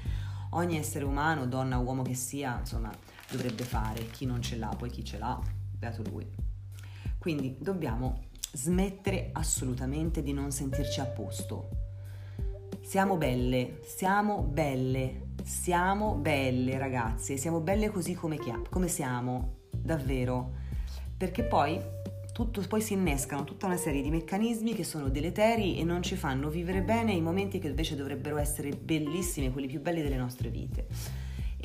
ogni 0.51 0.77
essere 0.77 1.05
umano, 1.05 1.47
donna 1.47 1.79
o 1.79 1.83
uomo 1.83 2.01
che 2.01 2.15
sia, 2.15 2.59
insomma, 2.59 2.91
dovrebbe 3.31 3.63
fare. 3.63 4.07
Chi 4.07 4.25
non 4.25 4.41
ce 4.41 4.57
l'ha, 4.57 4.75
poi 4.77 4.89
chi 4.89 5.05
ce 5.05 5.17
l'ha, 5.17 5.41
beato 5.77 6.03
lui. 6.09 6.27
Quindi 7.17 7.55
dobbiamo 7.59 8.25
smettere 8.51 9.29
assolutamente 9.31 10.21
di 10.21 10.33
non 10.33 10.51
sentirci 10.51 10.99
a 10.99 11.05
posto. 11.05 11.69
Siamo 12.85 13.17
belle, 13.17 13.79
siamo 13.81 14.43
belle, 14.43 15.29
siamo 15.43 16.13
belle 16.13 16.77
ragazze, 16.77 17.35
siamo 17.35 17.59
belle 17.59 17.89
così 17.89 18.13
come, 18.13 18.37
come 18.69 18.87
siamo, 18.87 19.61
davvero. 19.71 20.51
Perché 21.17 21.43
poi 21.45 21.81
tutto, 22.31 22.61
poi 22.67 22.81
si 22.81 22.93
innescano 22.93 23.43
tutta 23.43 23.65
una 23.65 23.75
serie 23.75 24.03
di 24.03 24.11
meccanismi 24.11 24.75
che 24.75 24.83
sono 24.83 25.09
deleteri 25.09 25.79
e 25.79 25.83
non 25.83 26.03
ci 26.03 26.15
fanno 26.15 26.47
vivere 26.49 26.83
bene 26.83 27.11
i 27.11 27.21
momenti 27.21 27.57
che 27.57 27.69
invece 27.69 27.95
dovrebbero 27.95 28.37
essere 28.37 28.69
bellissimi, 28.69 29.51
quelli 29.51 29.67
più 29.67 29.81
belli 29.81 30.03
delle 30.03 30.17
nostre 30.17 30.49
vite 30.49 30.85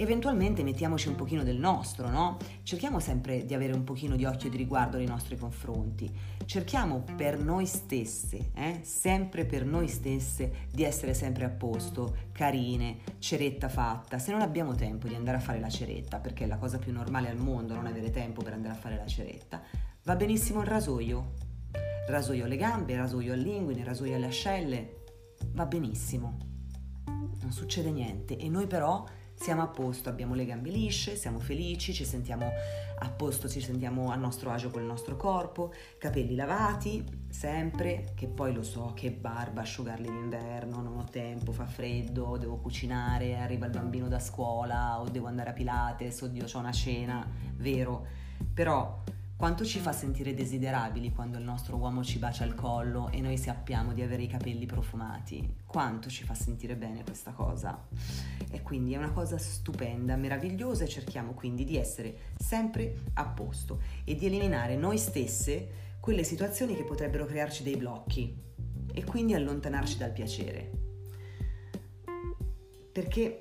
eventualmente 0.01 0.63
mettiamoci 0.63 1.09
un 1.09 1.15
pochino 1.15 1.43
del 1.43 1.59
nostro, 1.59 2.09
no? 2.09 2.39
Cerchiamo 2.63 3.01
sempre 3.01 3.45
di 3.45 3.53
avere 3.53 3.75
un 3.75 3.85
pochino 3.85 4.17
di 4.17 4.25
occhio 4.25 4.49
di 4.49 4.57
riguardo 4.57 4.97
nei 4.97 5.07
nostri 5.07 5.37
confronti. 5.37 6.11
Cerchiamo 6.47 7.05
per 7.17 7.39
noi 7.39 7.67
stesse, 7.67 8.51
eh? 8.55 8.81
sempre 8.83 9.45
per 9.45 9.67
noi 9.67 9.89
stesse, 9.89 10.69
di 10.73 10.85
essere 10.85 11.13
sempre 11.13 11.45
a 11.45 11.51
posto, 11.51 12.17
carine, 12.33 12.99
ceretta 13.19 13.69
fatta. 13.69 14.19
Se 14.19 14.33
non 14.33 14.41
abbiamo 14.41 14.75
tempo 14.75 15.07
di 15.07 15.15
andare 15.15 15.37
a 15.37 15.41
fare 15.41 15.61
la 15.61 15.69
ceretta, 15.69 16.19
perché 16.19 16.45
è 16.45 16.47
la 16.47 16.57
cosa 16.57 16.79
più 16.79 16.93
normale 16.93 17.29
al 17.29 17.37
mondo 17.37 17.75
non 17.75 17.87
avere 17.87 18.11
tempo 18.11 18.43
per 18.43 18.55
andare 18.55 18.75
a 18.75 18.79
fare 18.79 18.97
la 18.97 19.07
ceretta, 19.07 19.61
va 20.05 20.17
benissimo 20.17 20.63
il 20.63 20.67
rasoio. 20.67 21.35
Rasoio 22.09 22.47
alle 22.47 22.57
gambe, 22.57 22.97
rasoio 22.97 23.35
all'inguine, 23.35 23.85
rasoio 23.85 24.17
alle 24.17 24.27
ascelle, 24.27 25.03
va 25.53 25.67
benissimo. 25.67 26.39
Non 27.05 27.53
succede 27.53 27.91
niente 27.91 28.37
e 28.39 28.49
noi 28.49 28.67
però 28.67 29.05
siamo 29.41 29.63
a 29.63 29.69
posto, 29.69 30.11
abbiamo 30.11 30.35
le 30.35 30.45
gambe 30.45 30.69
lisce, 30.69 31.17
siamo 31.17 31.39
felici, 31.39 31.95
ci 31.95 32.05
sentiamo 32.05 32.51
a 32.99 33.09
posto, 33.09 33.49
ci 33.49 33.63
sentiamo 33.63 34.11
a 34.11 34.15
nostro 34.15 34.51
agio 34.51 34.69
con 34.69 34.83
il 34.83 34.87
nostro 34.87 35.17
corpo, 35.17 35.73
capelli 35.97 36.35
lavati, 36.35 37.03
sempre, 37.31 38.13
che 38.15 38.27
poi 38.27 38.53
lo 38.53 38.63
so 38.63 38.93
che 38.95 39.11
barba 39.11 39.63
asciugarli 39.63 40.11
d'inverno, 40.11 40.83
non 40.83 40.99
ho 40.99 41.05
tempo, 41.05 41.53
fa 41.53 41.65
freddo, 41.65 42.37
devo 42.37 42.59
cucinare, 42.59 43.39
arriva 43.39 43.65
il 43.65 43.73
bambino 43.73 44.09
da 44.09 44.21
scuola 44.21 45.01
o 45.01 45.09
devo 45.09 45.27
andare 45.27 45.51
a 45.51 45.55
Pilates, 45.55 46.21
oddio 46.21 46.45
ho 46.53 46.59
una 46.59 46.73
cena, 46.73 47.27
vero, 47.57 48.07
però 48.53 49.03
quanto 49.41 49.65
ci 49.65 49.79
fa 49.79 49.93
sentire 49.93 50.35
desiderabili 50.35 51.15
quando 51.15 51.39
il 51.39 51.45
nostro 51.45 51.79
uomo 51.79 52.05
ci 52.05 52.19
bacia 52.19 52.45
il 52.45 52.55
collo 52.55 53.09
e 53.11 53.23
noi 53.23 53.39
sappiamo 53.39 53.95
di 53.95 54.03
avere 54.03 54.25
i 54.25 54.27
capelli 54.27 54.67
profumati? 54.67 55.55
Quanto 55.65 56.11
ci 56.11 56.25
fa 56.25 56.35
sentire 56.35 56.77
bene 56.77 57.03
questa 57.03 57.31
cosa? 57.31 57.87
E 58.51 58.61
quindi 58.61 58.93
è 58.93 58.99
una 58.99 59.13
cosa 59.13 59.39
stupenda, 59.39 60.17
meravigliosa 60.17 60.85
e 60.85 60.89
cerchiamo 60.89 61.33
quindi 61.33 61.65
di 61.65 61.79
essere 61.79 62.35
sempre 62.37 62.97
a 63.15 63.25
posto 63.29 63.81
e 64.05 64.15
di 64.15 64.27
eliminare 64.27 64.77
noi 64.77 64.99
stesse 64.99 65.97
quelle 66.01 66.23
situazioni 66.23 66.77
che 66.77 66.85
potrebbero 66.85 67.25
crearci 67.25 67.63
dei 67.63 67.77
blocchi 67.77 68.37
e 68.93 69.05
quindi 69.05 69.33
allontanarci 69.33 69.97
dal 69.97 70.13
piacere. 70.13 70.71
Perché 72.93 73.39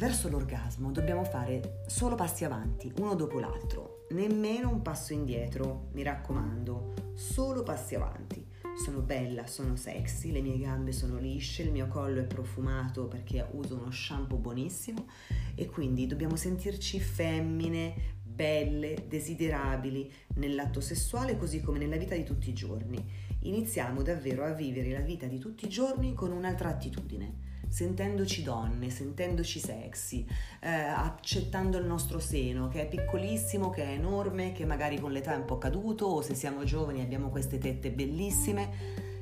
verso 0.00 0.30
l'orgasmo 0.30 0.92
dobbiamo 0.92 1.24
fare 1.24 1.82
solo 1.86 2.14
passi 2.14 2.46
avanti, 2.46 2.90
uno 3.00 3.14
dopo 3.14 3.38
l'altro 3.38 4.06
nemmeno 4.12 4.70
un 4.70 4.80
passo 4.80 5.12
indietro, 5.12 5.90
mi 5.92 6.02
raccomando, 6.02 7.12
solo 7.14 7.62
passi 7.62 7.96
avanti. 7.96 8.44
Sono 8.82 9.00
bella, 9.00 9.46
sono 9.46 9.76
sexy, 9.76 10.32
le 10.32 10.40
mie 10.40 10.58
gambe 10.58 10.92
sono 10.92 11.18
lisce, 11.18 11.62
il 11.62 11.70
mio 11.70 11.86
collo 11.86 12.20
è 12.20 12.24
profumato 12.24 13.08
perché 13.08 13.46
uso 13.50 13.76
uno 13.76 13.90
shampoo 13.90 14.38
buonissimo 14.38 15.06
e 15.54 15.66
quindi 15.66 16.06
dobbiamo 16.06 16.34
sentirci 16.34 16.98
femmine, 16.98 17.94
belle, 18.24 19.04
desiderabili 19.06 20.10
nell'atto 20.36 20.80
sessuale 20.80 21.36
così 21.36 21.60
come 21.60 21.78
nella 21.78 21.98
vita 21.98 22.14
di 22.14 22.24
tutti 22.24 22.48
i 22.48 22.54
giorni. 22.54 23.04
Iniziamo 23.40 24.00
davvero 24.00 24.44
a 24.46 24.52
vivere 24.52 24.92
la 24.92 25.00
vita 25.00 25.26
di 25.26 25.38
tutti 25.38 25.66
i 25.66 25.68
giorni 25.68 26.14
con 26.14 26.32
un'altra 26.32 26.70
attitudine 26.70 27.48
sentendoci 27.70 28.42
donne, 28.42 28.90
sentendoci 28.90 29.60
sexy, 29.60 30.26
eh, 30.60 30.68
accettando 30.68 31.78
il 31.78 31.86
nostro 31.86 32.18
seno 32.18 32.68
che 32.68 32.82
è 32.82 32.88
piccolissimo, 32.88 33.70
che 33.70 33.84
è 33.84 33.92
enorme, 33.92 34.52
che 34.52 34.66
magari 34.66 34.98
con 34.98 35.12
l'età 35.12 35.34
è 35.34 35.36
un 35.36 35.44
po' 35.44 35.58
caduto 35.58 36.06
o 36.06 36.20
se 36.20 36.34
siamo 36.34 36.64
giovani 36.64 37.00
abbiamo 37.00 37.30
queste 37.30 37.58
tette 37.58 37.92
bellissime, 37.92 38.68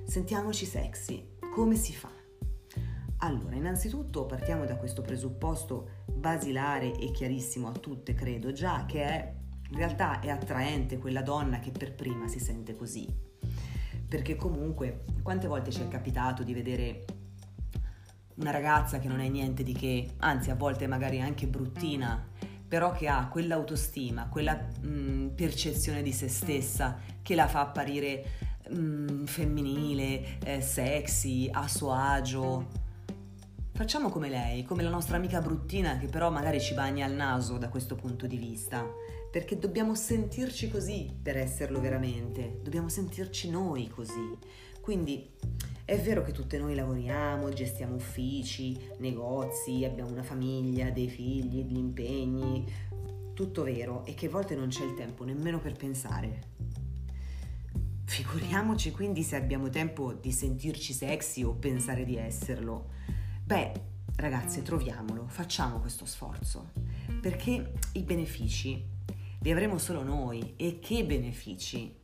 sentiamoci 0.06 0.64
sexy. 0.64 1.36
Come 1.54 1.76
si 1.76 1.92
fa? 1.92 2.10
Allora, 3.18 3.54
innanzitutto 3.54 4.26
partiamo 4.26 4.64
da 4.64 4.76
questo 4.76 5.02
presupposto 5.02 6.04
basilare 6.06 6.96
e 6.96 7.10
chiarissimo 7.10 7.68
a 7.68 7.72
tutte, 7.72 8.14
credo 8.14 8.52
già, 8.52 8.86
che 8.86 9.02
è 9.02 9.34
in 9.70 9.76
realtà 9.76 10.20
è 10.20 10.30
attraente 10.30 10.96
quella 10.96 11.20
donna 11.20 11.58
che 11.58 11.70
per 11.70 11.94
prima 11.94 12.26
si 12.28 12.38
sente 12.38 12.74
così. 12.74 13.06
Perché 14.08 14.36
comunque, 14.36 15.04
quante 15.22 15.46
volte 15.46 15.70
ci 15.70 15.82
è 15.82 15.88
capitato 15.88 16.42
di 16.42 16.54
vedere 16.54 17.04
una 18.38 18.50
ragazza 18.50 18.98
che 18.98 19.08
non 19.08 19.20
è 19.20 19.28
niente 19.28 19.62
di 19.62 19.72
che, 19.72 20.14
anzi 20.18 20.50
a 20.50 20.54
volte 20.54 20.86
magari 20.86 21.20
anche 21.20 21.46
bruttina, 21.46 22.26
però 22.66 22.92
che 22.92 23.08
ha 23.08 23.28
quell'autostima, 23.28 24.28
quella 24.28 24.54
mh, 24.54 24.88
mm, 24.88 25.26
percezione 25.28 26.02
di 26.02 26.12
se 26.12 26.28
stessa 26.28 26.98
che 27.22 27.34
la 27.34 27.48
fa 27.48 27.60
apparire 27.60 28.24
mh, 28.68 28.78
mm, 28.78 29.24
femminile, 29.24 30.38
eh, 30.44 30.60
sexy, 30.60 31.48
a 31.50 31.66
suo 31.66 31.92
agio. 31.92 32.86
Facciamo 33.72 34.10
come 34.10 34.28
lei, 34.28 34.64
come 34.64 34.82
la 34.82 34.90
nostra 34.90 35.16
amica 35.16 35.40
bruttina 35.40 35.98
che 35.98 36.06
però 36.06 36.30
magari 36.30 36.60
ci 36.60 36.74
bagna 36.74 37.06
il 37.06 37.14
naso 37.14 37.58
da 37.58 37.68
questo 37.68 37.94
punto 37.94 38.26
di 38.26 38.36
vista, 38.36 38.84
perché 39.30 39.58
dobbiamo 39.58 39.94
sentirci 39.94 40.68
così 40.68 41.16
per 41.22 41.36
esserlo 41.36 41.80
veramente, 41.80 42.60
dobbiamo 42.62 42.88
sentirci 42.88 43.50
noi 43.50 43.88
così. 43.88 44.36
Quindi 44.88 45.28
è 45.84 46.00
vero 46.00 46.22
che 46.22 46.32
tutte 46.32 46.56
noi 46.56 46.74
lavoriamo, 46.74 47.50
gestiamo 47.50 47.96
uffici, 47.96 48.74
negozi, 49.00 49.84
abbiamo 49.84 50.10
una 50.10 50.22
famiglia, 50.22 50.88
dei 50.88 51.10
figli, 51.10 51.62
degli 51.62 51.76
impegni, 51.76 52.64
tutto 53.34 53.64
vero 53.64 54.06
e 54.06 54.14
che 54.14 54.28
a 54.28 54.30
volte 54.30 54.54
non 54.56 54.68
c'è 54.68 54.86
il 54.86 54.94
tempo 54.94 55.24
nemmeno 55.24 55.58
per 55.60 55.74
pensare. 55.74 56.40
Figuriamoci 58.06 58.90
quindi 58.90 59.22
se 59.24 59.36
abbiamo 59.36 59.68
tempo 59.68 60.14
di 60.14 60.32
sentirci 60.32 60.94
sexy 60.94 61.42
o 61.42 61.52
pensare 61.52 62.06
di 62.06 62.16
esserlo. 62.16 62.92
Beh, 63.44 63.72
ragazze, 64.16 64.62
troviamolo, 64.62 65.26
facciamo 65.28 65.80
questo 65.80 66.06
sforzo, 66.06 66.70
perché 67.20 67.72
i 67.92 68.02
benefici 68.04 68.82
li 69.40 69.50
avremo 69.50 69.76
solo 69.76 70.02
noi 70.02 70.54
e 70.56 70.78
che 70.78 71.04
benefici? 71.04 71.97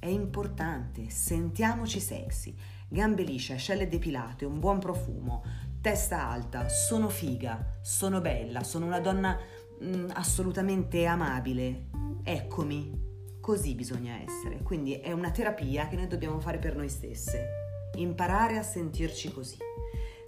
È 0.00 0.08
importante, 0.08 1.10
sentiamoci 1.10 2.00
sexy 2.00 2.56
gambe 2.92 3.22
lisce, 3.22 3.54
ascelle 3.54 3.88
depilate, 3.88 4.44
un 4.44 4.58
buon 4.58 4.80
profumo, 4.80 5.44
testa 5.80 6.28
alta, 6.28 6.68
sono 6.68 7.08
figa, 7.08 7.78
sono 7.80 8.20
bella, 8.20 8.64
sono 8.64 8.86
una 8.86 8.98
donna 8.98 9.38
mh, 9.78 9.86
mm, 9.86 10.08
assolutamente 10.14 11.06
amabile. 11.06 11.86
Eccomi. 12.24 13.08
Così 13.40 13.74
bisogna 13.74 14.20
essere. 14.20 14.60
Quindi 14.62 14.94
è 15.00 15.12
una 15.12 15.30
terapia 15.30 15.88
che 15.88 15.96
noi 15.96 16.08
dobbiamo 16.08 16.40
fare 16.40 16.58
per 16.58 16.76
noi 16.76 16.88
stesse. 16.88 17.48
Imparare 17.94 18.58
a 18.58 18.62
sentirci 18.62 19.32
così. 19.32 19.56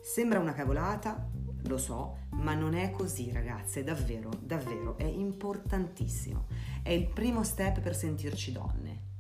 Sembra 0.01 0.39
una 0.39 0.55
cavolata, 0.55 1.29
lo 1.65 1.79
so, 1.79 2.17
ma 2.31 2.55
non 2.55 2.75
è 2.75 2.91
così 2.91 3.31
ragazze, 3.31 3.85
davvero, 3.85 4.31
davvero, 4.41 4.97
è 4.97 5.05
importantissimo. 5.05 6.47
È 6.83 6.91
il 6.91 7.09
primo 7.09 7.45
step 7.45 7.81
per 7.81 7.95
sentirci 7.95 8.51
donne. 8.53 9.11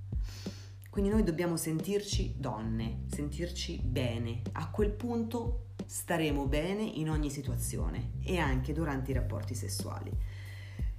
Quindi 0.92 1.10
noi 1.10 1.22
dobbiamo 1.22 1.56
sentirci 1.56 2.34
donne, 2.36 3.04
sentirci 3.10 3.80
bene. 3.82 4.42
A 4.52 4.68
quel 4.68 4.90
punto 4.90 5.68
staremo 5.86 6.44
bene 6.44 6.82
in 6.82 7.08
ogni 7.08 7.30
situazione 7.30 8.10
e 8.22 8.36
anche 8.36 8.74
durante 8.74 9.10
i 9.10 9.14
rapporti 9.14 9.54
sessuali. 9.54 10.12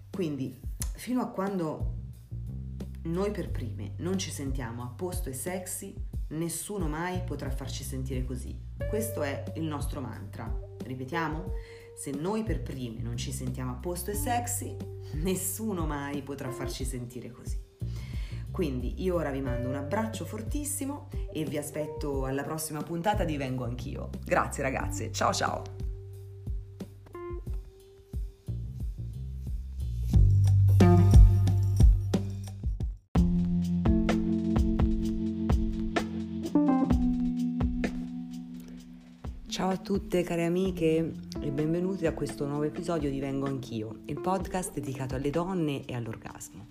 Quindi 0.09 0.59
fino 0.95 1.21
a 1.21 1.27
quando 1.27 1.93
noi 3.03 3.29
per 3.29 3.51
prime 3.51 3.93
non 3.97 4.17
ci 4.17 4.31
sentiamo 4.31 4.81
a 4.81 4.87
posto 4.87 5.29
e 5.29 5.33
sexy, 5.33 5.93
nessuno 6.29 6.87
mai 6.87 7.21
potrà 7.21 7.51
farci 7.51 7.83
sentire 7.83 8.25
così. 8.25 8.59
Questo 8.89 9.21
è 9.21 9.43
il 9.57 9.63
nostro 9.63 10.01
mantra. 10.01 10.51
Ripetiamo? 10.83 11.51
Se 11.95 12.09
noi 12.09 12.41
per 12.41 12.63
prime 12.63 12.99
non 12.99 13.15
ci 13.15 13.31
sentiamo 13.31 13.73
a 13.73 13.75
posto 13.75 14.09
e 14.09 14.15
sexy, 14.15 14.75
nessuno 15.21 15.85
mai 15.85 16.23
potrà 16.23 16.49
farci 16.49 16.83
sentire 16.83 17.29
così. 17.29 17.62
Quindi 18.53 19.01
io 19.01 19.15
ora 19.15 19.31
vi 19.31 19.41
mando 19.41 19.67
un 19.67 19.73
abbraccio 19.73 20.25
fortissimo 20.25 21.07
e 21.33 21.43
vi 21.43 21.57
aspetto 21.57 22.25
alla 22.25 22.43
prossima 22.43 22.83
puntata 22.83 23.23
di 23.23 23.35
Vengo 23.35 23.63
anch'io. 23.63 24.11
Grazie 24.23 24.61
ragazze, 24.61 25.11
ciao 25.11 25.33
ciao! 25.33 25.63
Ciao 39.47 39.69
a 39.69 39.77
tutte 39.77 40.21
care 40.21 40.45
amiche 40.45 41.11
e 41.41 41.51
benvenuti 41.51 42.05
a 42.05 42.13
questo 42.13 42.45
nuovo 42.45 42.63
episodio 42.63 43.09
di 43.09 43.19
Vengo 43.19 43.47
Anch'io, 43.47 44.01
il 44.05 44.19
podcast 44.19 44.73
dedicato 44.73 45.15
alle 45.15 45.29
donne 45.31 45.85
e 45.85 45.95
all'orgasmo. 45.95 46.67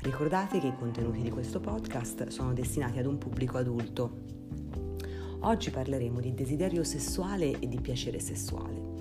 Ricordate 0.00 0.60
che 0.60 0.68
i 0.68 0.76
contenuti 0.76 1.20
di 1.20 1.30
questo 1.30 1.58
podcast 1.58 2.28
sono 2.28 2.52
destinati 2.52 2.98
ad 2.98 3.06
un 3.06 3.18
pubblico 3.18 3.58
adulto. 3.58 4.24
Oggi 5.40 5.70
parleremo 5.70 6.20
di 6.20 6.34
desiderio 6.34 6.84
sessuale 6.84 7.58
e 7.58 7.66
di 7.66 7.80
piacere 7.80 8.20
sessuale. 8.20 8.94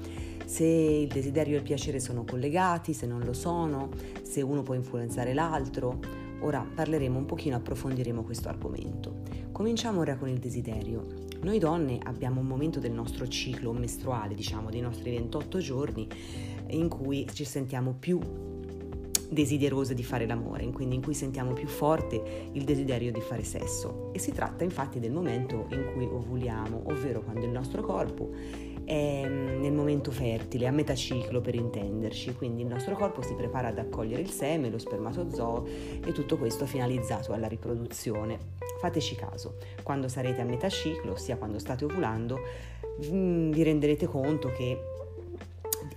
Se 0.45 0.63
il 0.63 1.07
desiderio 1.07 1.55
e 1.55 1.57
il 1.57 1.63
piacere 1.63 1.99
sono 1.99 2.23
collegati, 2.23 2.93
se 2.93 3.05
non 3.05 3.21
lo 3.21 3.33
sono, 3.33 3.89
se 4.23 4.41
uno 4.41 4.63
può 4.63 4.73
influenzare 4.73 5.33
l'altro. 5.33 5.99
Ora 6.39 6.65
parleremo 6.73 7.17
un 7.17 7.25
pochino, 7.25 7.55
approfondiremo 7.57 8.23
questo 8.23 8.49
argomento. 8.49 9.21
Cominciamo 9.51 9.99
ora 9.99 10.15
con 10.15 10.29
il 10.29 10.39
desiderio. 10.39 11.05
Noi 11.41 11.59
donne 11.59 11.99
abbiamo 12.03 12.39
un 12.39 12.47
momento 12.47 12.79
del 12.79 12.91
nostro 12.91 13.27
ciclo 13.27 13.73
mestruale, 13.73 14.33
diciamo, 14.33 14.69
dei 14.69 14.81
nostri 14.81 15.11
28 15.11 15.59
giorni, 15.59 16.07
in 16.67 16.87
cui 16.87 17.27
ci 17.31 17.43
sentiamo 17.43 17.93
più 17.97 18.19
desiderose 19.29 19.93
di 19.93 20.03
fare 20.03 20.25
l'amore, 20.25 20.69
quindi 20.71 20.95
in 20.95 21.01
cui 21.01 21.13
sentiamo 21.13 21.53
più 21.53 21.67
forte 21.67 22.49
il 22.51 22.63
desiderio 22.63 23.11
di 23.11 23.21
fare 23.21 23.43
sesso. 23.43 24.11
E 24.13 24.19
si 24.19 24.31
tratta 24.31 24.63
infatti 24.63 24.99
del 24.99 25.11
momento 25.11 25.67
in 25.69 25.91
cui 25.93 26.05
ovuliamo, 26.05 26.83
ovvero 26.85 27.21
quando 27.21 27.45
il 27.45 27.51
nostro 27.51 27.81
corpo 27.81 28.29
è 28.83 29.27
mm, 29.27 29.61
nel 29.61 29.73
momento 29.73 30.11
fertile, 30.11 30.67
a 30.67 30.71
metà 30.71 30.93
ciclo 30.95 31.41
per 31.41 31.55
intenderci, 31.55 32.35
quindi 32.35 32.61
il 32.61 32.67
nostro 32.67 32.95
corpo 32.95 33.21
si 33.21 33.33
prepara 33.33 33.69
ad 33.69 33.79
accogliere 33.79 34.21
il 34.21 34.29
seme, 34.29 34.69
lo 34.69 34.77
spermatozoo 34.77 35.65
e 36.05 36.11
tutto 36.11 36.37
questo 36.37 36.65
finalizzato 36.65 37.33
alla 37.33 37.47
riproduzione. 37.47 38.37
Fateci 38.79 39.15
caso, 39.15 39.57
quando 39.83 40.07
sarete 40.07 40.41
a 40.41 40.45
metà 40.45 40.69
ciclo, 40.69 41.13
ossia 41.13 41.37
quando 41.37 41.59
state 41.59 41.85
ovulando, 41.85 42.39
mm, 43.11 43.51
vi 43.51 43.63
renderete 43.63 44.05
conto 44.05 44.51
che 44.51 44.79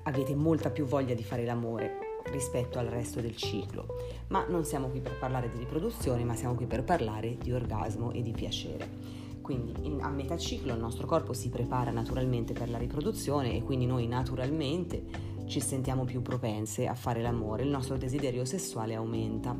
avete 0.04 0.34
molta 0.34 0.70
più 0.70 0.86
voglia 0.86 1.14
di 1.14 1.22
fare 1.22 1.44
l'amore 1.44 2.07
rispetto 2.30 2.78
al 2.78 2.86
resto 2.86 3.20
del 3.20 3.36
ciclo. 3.36 3.86
Ma 4.28 4.46
non 4.48 4.64
siamo 4.64 4.88
qui 4.88 5.00
per 5.00 5.18
parlare 5.18 5.50
di 5.50 5.58
riproduzione, 5.58 6.24
ma 6.24 6.34
siamo 6.34 6.54
qui 6.54 6.66
per 6.66 6.84
parlare 6.84 7.36
di 7.38 7.52
orgasmo 7.52 8.12
e 8.12 8.22
di 8.22 8.32
piacere. 8.32 9.16
Quindi 9.40 9.72
in, 9.86 10.02
a 10.02 10.10
metà 10.10 10.36
ciclo 10.36 10.74
il 10.74 10.80
nostro 10.80 11.06
corpo 11.06 11.32
si 11.32 11.48
prepara 11.48 11.90
naturalmente 11.90 12.52
per 12.52 12.68
la 12.68 12.78
riproduzione 12.78 13.54
e 13.54 13.62
quindi 13.62 13.86
noi 13.86 14.06
naturalmente 14.06 15.02
ci 15.46 15.60
sentiamo 15.60 16.04
più 16.04 16.20
propense 16.20 16.86
a 16.86 16.94
fare 16.94 17.22
l'amore, 17.22 17.62
il 17.62 17.70
nostro 17.70 17.96
desiderio 17.96 18.44
sessuale 18.44 18.94
aumenta. 18.94 19.56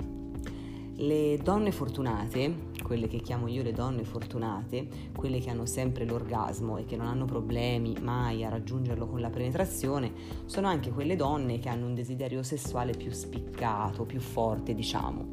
Le 1.01 1.37
donne 1.37 1.71
fortunate, 1.71 2.71
quelle 2.83 3.07
che 3.07 3.19
chiamo 3.19 3.47
io 3.47 3.63
le 3.63 3.71
donne 3.71 4.03
fortunate, 4.03 4.89
quelle 5.15 5.39
che 5.39 5.49
hanno 5.49 5.65
sempre 5.65 6.05
l'orgasmo 6.05 6.77
e 6.77 6.87
che 6.87 6.97
non 6.97 7.07
hanno 7.07 7.25
problemi 7.25 7.95
mai 8.01 8.45
a 8.45 8.49
raggiungerlo 8.49 9.07
con 9.07 9.21
la 9.21 9.31
penetrazione, 9.31 10.13
sono 10.47 10.67
anche 10.67 10.91
quelle 10.91 11.15
donne 11.15 11.61
che 11.61 11.69
hanno 11.69 11.87
un 11.87 11.95
desiderio 11.95 12.43
sessuale 12.43 12.95
più 12.95 13.13
spiccato, 13.13 14.07
più 14.07 14.19
forte, 14.19 14.75
diciamo. 14.75 15.27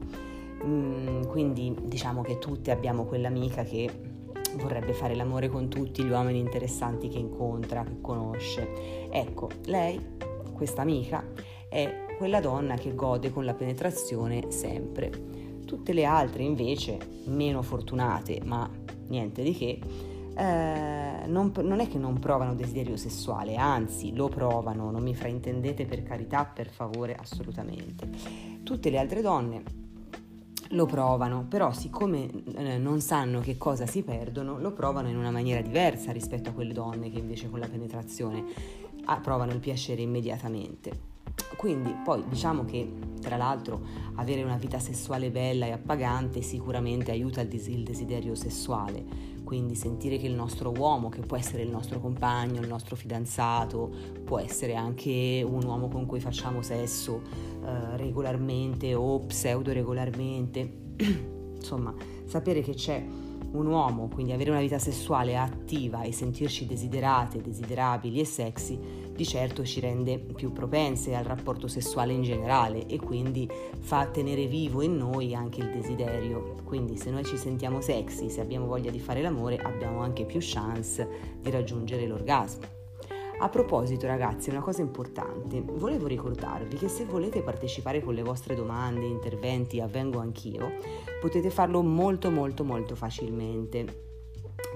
Mm, 0.63 1.23
quindi 1.23 1.75
diciamo 1.85 2.21
che 2.21 2.37
tutte 2.37 2.69
abbiamo 2.69 3.05
quell'amica 3.05 3.63
che 3.63 3.89
vorrebbe 4.57 4.93
fare 4.93 5.15
l'amore 5.15 5.49
con 5.49 5.67
tutti 5.67 6.03
gli 6.03 6.11
uomini 6.11 6.37
interessanti 6.37 7.09
che 7.09 7.17
incontra, 7.17 7.83
che 7.83 8.01
conosce. 8.01 9.09
Ecco, 9.09 9.49
lei, 9.65 9.99
questa 10.53 10.83
amica, 10.83 11.25
è 11.67 12.05
quella 12.19 12.39
donna 12.39 12.75
che 12.75 12.93
gode 12.93 13.31
con 13.31 13.45
la 13.45 13.55
penetrazione 13.55 14.51
sempre. 14.51 15.44
Tutte 15.65 15.93
le 15.93 16.05
altre 16.05 16.43
invece, 16.43 16.97
meno 17.25 17.61
fortunate, 17.61 18.41
ma 18.43 18.69
niente 19.07 19.43
di 19.43 19.53
che, 19.53 19.79
eh, 20.37 21.27
non, 21.27 21.51
non, 21.61 21.79
è 21.79 21.87
che 21.87 21.97
non 21.97 22.19
provano 22.19 22.55
desiderio 22.55 22.97
sessuale, 22.97 23.55
anzi 23.55 24.13
lo 24.13 24.27
provano, 24.27 24.91
non 24.91 25.01
mi 25.01 25.15
fraintendete 25.15 25.85
per 25.85 26.03
carità, 26.03 26.45
per 26.45 26.69
favore, 26.69 27.15
assolutamente. 27.15 28.09
Tutte 28.63 28.89
le 28.89 28.97
altre 28.97 29.21
donne 29.21 29.63
lo 30.69 30.85
provano, 30.85 31.45
però 31.47 31.71
siccome 31.71 32.29
eh, 32.55 32.77
non 32.77 32.99
sanno 32.99 33.39
che 33.39 33.57
cosa 33.57 33.85
si 33.85 34.03
perdono, 34.03 34.59
lo 34.59 34.73
provano 34.73 35.09
in 35.09 35.17
una 35.17 35.31
maniera 35.31 35.61
diversa 35.61 36.11
rispetto 36.11 36.49
a 36.49 36.53
quelle 36.53 36.73
donne 36.73 37.09
che 37.09 37.19
invece 37.19 37.49
con 37.49 37.59
la 37.59 37.67
penetrazione 37.67 38.43
ah, 39.05 39.19
provano 39.19 39.51
il 39.51 39.59
piacere 39.59 40.01
immediatamente. 40.01 41.13
Quindi 41.57 41.95
poi 42.03 42.23
diciamo 42.27 42.65
che 42.65 42.91
tra 43.21 43.37
l'altro 43.37 43.81
avere 44.15 44.43
una 44.43 44.57
vita 44.57 44.77
sessuale 44.77 45.31
bella 45.31 45.65
e 45.65 45.71
appagante 45.71 46.41
sicuramente 46.41 47.11
aiuta 47.11 47.41
il, 47.41 47.47
des- 47.47 47.67
il 47.67 47.83
desiderio 47.83 48.35
sessuale, 48.35 49.03
quindi 49.43 49.75
sentire 49.75 50.17
che 50.17 50.27
il 50.27 50.33
nostro 50.33 50.71
uomo, 50.71 51.09
che 51.09 51.21
può 51.21 51.37
essere 51.37 51.63
il 51.63 51.69
nostro 51.69 51.99
compagno, 51.99 52.61
il 52.61 52.67
nostro 52.67 52.95
fidanzato, 52.95 53.91
può 54.23 54.39
essere 54.39 54.75
anche 54.75 55.43
un 55.47 55.63
uomo 55.63 55.87
con 55.87 56.05
cui 56.05 56.19
facciamo 56.19 56.61
sesso 56.61 57.21
eh, 57.63 57.97
regolarmente 57.97 58.93
o 58.93 59.19
pseudo 59.19 59.71
regolarmente, 59.71 60.71
insomma 61.55 61.93
sapere 62.25 62.61
che 62.61 62.73
c'è 62.73 63.03
un 63.51 63.67
uomo, 63.67 64.09
quindi 64.13 64.33
avere 64.33 64.51
una 64.51 64.59
vita 64.59 64.77
sessuale 64.77 65.37
attiva 65.37 66.03
e 66.03 66.11
sentirci 66.11 66.65
desiderate, 66.65 67.41
desiderabili 67.41 68.19
e 68.19 68.25
sexy, 68.25 68.79
di 69.15 69.25
certo 69.25 69.63
ci 69.63 69.79
rende 69.79 70.19
più 70.19 70.51
propense 70.51 71.15
al 71.15 71.23
rapporto 71.23 71.67
sessuale 71.67 72.11
in 72.11 72.21
generale 72.21 72.85
e 72.85 72.99
quindi 72.99 73.49
fa 73.79 74.07
tenere 74.07 74.45
vivo 74.45 74.81
in 74.81 74.97
noi 74.97 75.33
anche 75.33 75.61
il 75.61 75.71
desiderio. 75.71 76.55
Quindi 76.65 76.97
se 76.97 77.11
noi 77.11 77.23
ci 77.23 77.37
sentiamo 77.37 77.79
sexy, 77.79 78.29
se 78.29 78.41
abbiamo 78.41 78.65
voglia 78.65 78.91
di 78.91 78.99
fare 78.99 79.21
l'amore, 79.21 79.57
abbiamo 79.57 80.01
anche 80.01 80.25
più 80.25 80.39
chance 80.41 81.07
di 81.39 81.49
raggiungere 81.49 82.05
l'orgasmo. 82.05 82.83
A 83.39 83.49
proposito 83.49 84.07
ragazzi, 84.07 84.49
una 84.49 84.61
cosa 84.61 84.81
importante, 84.81 85.61
volevo 85.61 86.07
ricordarvi 86.07 86.77
che 86.77 86.87
se 86.87 87.05
volete 87.05 87.41
partecipare 87.41 88.01
con 88.01 88.13
le 88.13 88.23
vostre 88.23 88.55
domande, 88.55 89.05
interventi, 89.05 89.81
avvengo 89.81 90.19
anch'io, 90.19 90.77
potete 91.19 91.49
farlo 91.49 91.81
molto 91.81 92.31
molto 92.31 92.63
molto 92.63 92.95
facilmente. 92.95 94.04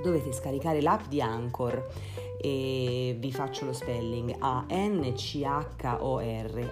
Dovete 0.02 0.32
scaricare 0.32 0.82
l'app 0.82 1.08
di 1.08 1.22
Anchor 1.22 1.88
e 2.42 3.18
vi 3.20 3.32
faccio 3.32 3.66
lo 3.66 3.74
spelling. 3.74 4.36
A-N-C-H-O-R, 4.40 5.14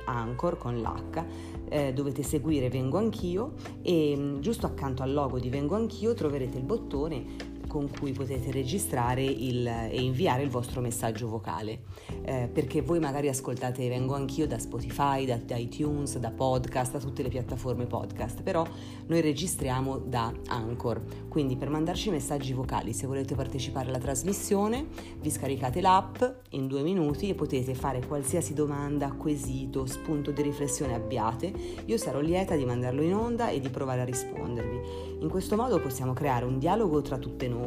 Anchor 0.05 0.57
con 0.57 0.77
l'H, 0.77 1.25
eh, 1.69 1.91
dovete 1.93 2.23
seguire 2.23 2.69
Vengo 2.69 2.97
Anch'io 2.97 3.53
e 3.81 4.15
mm, 4.17 4.39
giusto 4.39 4.65
accanto 4.65 5.03
al 5.03 5.11
logo 5.11 5.39
di 5.39 5.49
Vengo 5.49 5.75
Anch'io 5.75 6.13
troverete 6.13 6.57
il 6.57 6.63
bottone 6.63 7.55
con 7.67 7.89
cui 7.89 8.11
potete 8.11 8.51
registrare 8.51 9.23
il, 9.23 9.67
e 9.67 10.01
inviare 10.01 10.43
il 10.43 10.49
vostro 10.49 10.81
messaggio 10.81 11.27
vocale. 11.27 11.81
Eh, 12.23 12.49
perché 12.51 12.81
voi 12.81 12.99
magari 12.99 13.27
ascoltate 13.27 13.87
Vengo 13.87 14.15
Anch'io 14.15 14.47
da 14.47 14.57
Spotify, 14.57 15.25
da, 15.25 15.37
da, 15.37 15.55
iTunes, 15.57 16.17
da 16.17 16.31
podcast, 16.31 16.93
da 16.93 16.99
tutte 16.99 17.21
le 17.21 17.29
piattaforme 17.29 17.85
podcast, 17.85 18.41
però 18.41 18.65
noi 19.07 19.21
registriamo 19.21 19.97
da 19.97 20.33
Anchor. 20.47 21.27
Quindi 21.27 21.55
per 21.57 21.69
mandarci 21.69 22.09
messaggi 22.09 22.53
vocali, 22.53 22.93
se 22.93 23.05
volete 23.07 23.35
partecipare 23.35 23.89
alla 23.89 23.99
trasmissione, 23.99 24.87
vi 25.19 25.29
scaricate 25.29 25.81
l'app 25.81 26.23
in 26.51 26.67
due 26.67 26.81
minuti 26.81 27.29
e 27.29 27.35
potete 27.35 27.75
fare 27.75 28.05
qualsiasi 28.05 28.53
domanda, 28.53 29.11
quesito, 29.11 29.85
spunto 29.85 30.31
di 30.31 30.41
riflessione 30.41 30.93
abbiate. 30.93 31.53
Io 31.85 31.97
sarò 31.97 32.19
lieta 32.19 32.55
di 32.55 32.65
mandarlo 32.65 33.01
in 33.01 33.13
onda 33.13 33.49
e 33.49 33.59
di 33.59 33.69
provare 33.69 34.01
a 34.01 34.05
rispondervi. 34.05 35.17
In 35.19 35.29
questo 35.29 35.55
modo 35.55 35.79
possiamo 35.79 36.13
creare 36.13 36.45
un 36.45 36.59
dialogo 36.59 37.01
tra 37.01 37.17
tutte 37.17 37.47
noi, 37.47 37.66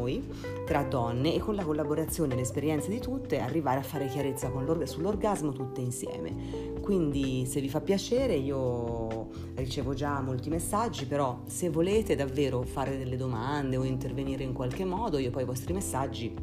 tra 0.64 0.82
donne 0.82 1.34
e 1.34 1.38
con 1.38 1.54
la 1.54 1.64
collaborazione 1.64 2.32
e 2.32 2.36
le 2.36 2.42
esperienze 2.42 2.88
di 2.88 3.00
tutte 3.00 3.40
arrivare 3.40 3.80
a 3.80 3.82
fare 3.82 4.06
chiarezza 4.06 4.50
sull'orgasmo 4.84 5.52
tutte 5.52 5.80
insieme. 5.80 6.78
Quindi 6.80 7.44
se 7.46 7.60
vi 7.60 7.68
fa 7.68 7.80
piacere 7.80 8.34
io 8.34 9.28
ricevo 9.54 9.94
già 9.94 10.20
molti 10.20 10.48
messaggi, 10.48 11.06
però 11.06 11.40
se 11.46 11.68
volete 11.70 12.16
davvero 12.16 12.62
fare 12.62 12.96
delle 12.96 13.16
domande 13.16 13.76
o 13.76 13.84
intervenire 13.84 14.44
in 14.44 14.52
qualche 14.52 14.84
modo, 14.84 15.18
io 15.18 15.30
poi 15.30 15.42
i 15.42 15.46
vostri 15.46 15.72
messaggi 15.72 16.34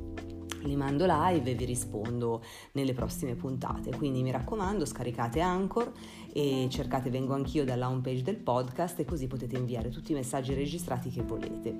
li 0.63 0.75
mando 0.75 1.05
live 1.07 1.51
e 1.51 1.55
vi 1.55 1.65
rispondo 1.65 2.43
nelle 2.73 2.93
prossime 2.93 3.35
puntate. 3.35 3.95
Quindi 3.95 4.21
mi 4.21 4.31
raccomando, 4.31 4.85
scaricate 4.85 5.39
Anchor 5.39 5.91
e 6.37 6.67
cercate 6.69 7.09
Vengo 7.09 7.33
Anch'io 7.33 7.65
dalla 7.65 7.89
homepage 7.89 8.21
del 8.21 8.35
podcast 8.35 8.99
e 8.99 9.05
così 9.05 9.25
potete 9.25 9.57
inviare 9.57 9.89
tutti 9.89 10.11
i 10.11 10.15
messaggi 10.15 10.53
registrati 10.53 11.09
che 11.09 11.23
volete. 11.23 11.75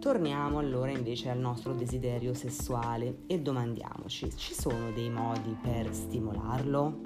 Torniamo 0.00 0.58
allora 0.58 0.90
invece 0.90 1.30
al 1.30 1.38
nostro 1.38 1.72
desiderio 1.72 2.34
sessuale 2.34 3.18
e 3.28 3.38
domandiamoci, 3.38 4.36
ci 4.36 4.54
sono 4.54 4.90
dei 4.90 5.08
modi 5.08 5.56
per 5.62 5.94
stimolarlo? 5.94 7.00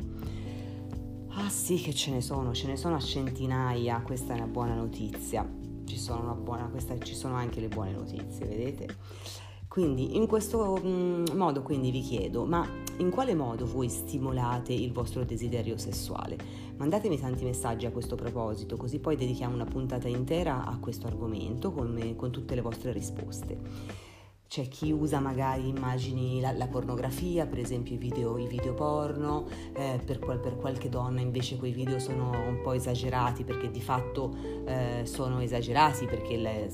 Ah 1.33 1.51
sì 1.51 1.77
che 1.77 1.93
ce 1.93 2.13
ne 2.13 2.23
sono, 2.23 2.55
ce 2.55 2.67
ne 2.67 2.79
sono 2.79 2.97
a 2.97 3.01
centinaia, 3.01 4.01
questa 4.01 4.33
è 4.33 4.37
una 4.39 4.47
buona 4.47 4.73
notizia. 4.73 5.47
Ci 5.85 5.99
sono, 5.99 6.35
buona, 6.35 6.65
questa, 6.69 6.99
ci 6.99 7.15
sono 7.15 7.35
anche 7.35 7.61
le 7.61 7.69
buone 7.69 7.93
notizie, 7.93 8.47
vedete? 8.47 8.87
Quindi 9.69 10.17
in 10.17 10.27
questo 10.27 10.81
mm, 10.83 11.27
modo 11.35 11.61
quindi 11.61 11.91
vi 11.91 12.01
chiedo, 12.01 12.47
ma 12.47 12.67
in 12.99 13.11
quale 13.11 13.35
modo 13.35 13.67
voi 13.67 13.89
stimolate 13.89 14.73
il 14.73 14.93
vostro 14.93 15.25
desiderio 15.25 15.77
sessuale? 15.77 16.37
Mandatemi 16.77 17.19
tanti 17.19 17.45
messaggi 17.45 17.87
a 17.87 17.91
questo 17.91 18.15
proposito, 18.17 18.77
così 18.77 18.99
poi 18.99 19.17
dedichiamo 19.17 19.55
una 19.55 19.65
puntata 19.65 20.09
intera 20.09 20.65
a 20.65 20.79
questo 20.79 21.07
argomento 21.07 21.73
con, 21.73 22.15
con 22.17 22.31
tutte 22.31 22.55
le 22.55 22.61
vostre 22.61 22.93
risposte. 22.93 24.06
C'è 24.49 24.69
chi 24.69 24.93
usa 24.93 25.19
magari 25.19 25.69
immagini, 25.69 26.41
la, 26.41 26.53
la 26.53 26.67
pornografia, 26.67 27.47
per 27.47 27.59
esempio 27.59 27.95
i 27.95 27.99
video, 27.99 28.39
i 28.39 28.47
video 28.47 28.75
porno, 28.75 29.47
eh, 29.75 30.01
per, 30.05 30.19
per, 30.19 30.57
qualche 30.57 30.89
donna 30.89 31.21
invece 31.21 31.57
quei 31.57 31.73
video 31.73 31.99
sono 31.99 32.31
un 32.31 32.61
po' 32.63 32.73
esagerati 32.73 33.45
perché 33.45 33.71
di 33.71 33.81
fatto 33.81 34.35
eh, 34.67 35.03
sono 35.05 35.41
esagerati 35.41 36.07
perché 36.07 36.37
le, 36.37 36.71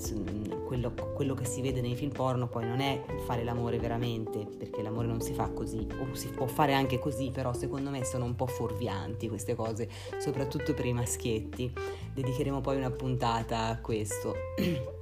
quello, 0.66 0.92
quello, 1.14 1.35
che 1.35 1.44
si 1.46 1.62
vede 1.62 1.80
nei 1.80 1.96
film 1.96 2.11
porno 2.11 2.46
poi 2.46 2.66
non 2.66 2.80
è 2.80 3.02
fare 3.24 3.42
l'amore 3.42 3.78
veramente, 3.78 4.46
perché 4.58 4.82
l'amore 4.82 5.06
non 5.06 5.20
si 5.20 5.32
fa 5.32 5.48
così, 5.48 5.87
o 5.98 6.14
si 6.14 6.28
può 6.28 6.46
fare 6.46 6.74
anche 6.74 6.98
così, 6.98 7.30
però 7.30 7.54
secondo 7.54 7.90
me 7.90 8.04
sono 8.04 8.26
un 8.26 8.35
po' 8.35 8.46
fuorvianti 8.46 9.28
queste 9.28 9.54
cose, 9.54 9.88
soprattutto 10.18 10.74
per 10.74 10.85
i 10.85 10.92
maschietti. 10.92 11.72
Dedicheremo 12.12 12.61
poi 12.61 12.76
una 12.76 12.90
puntata 12.90 13.68
a 13.68 13.78
questo. 13.78 14.35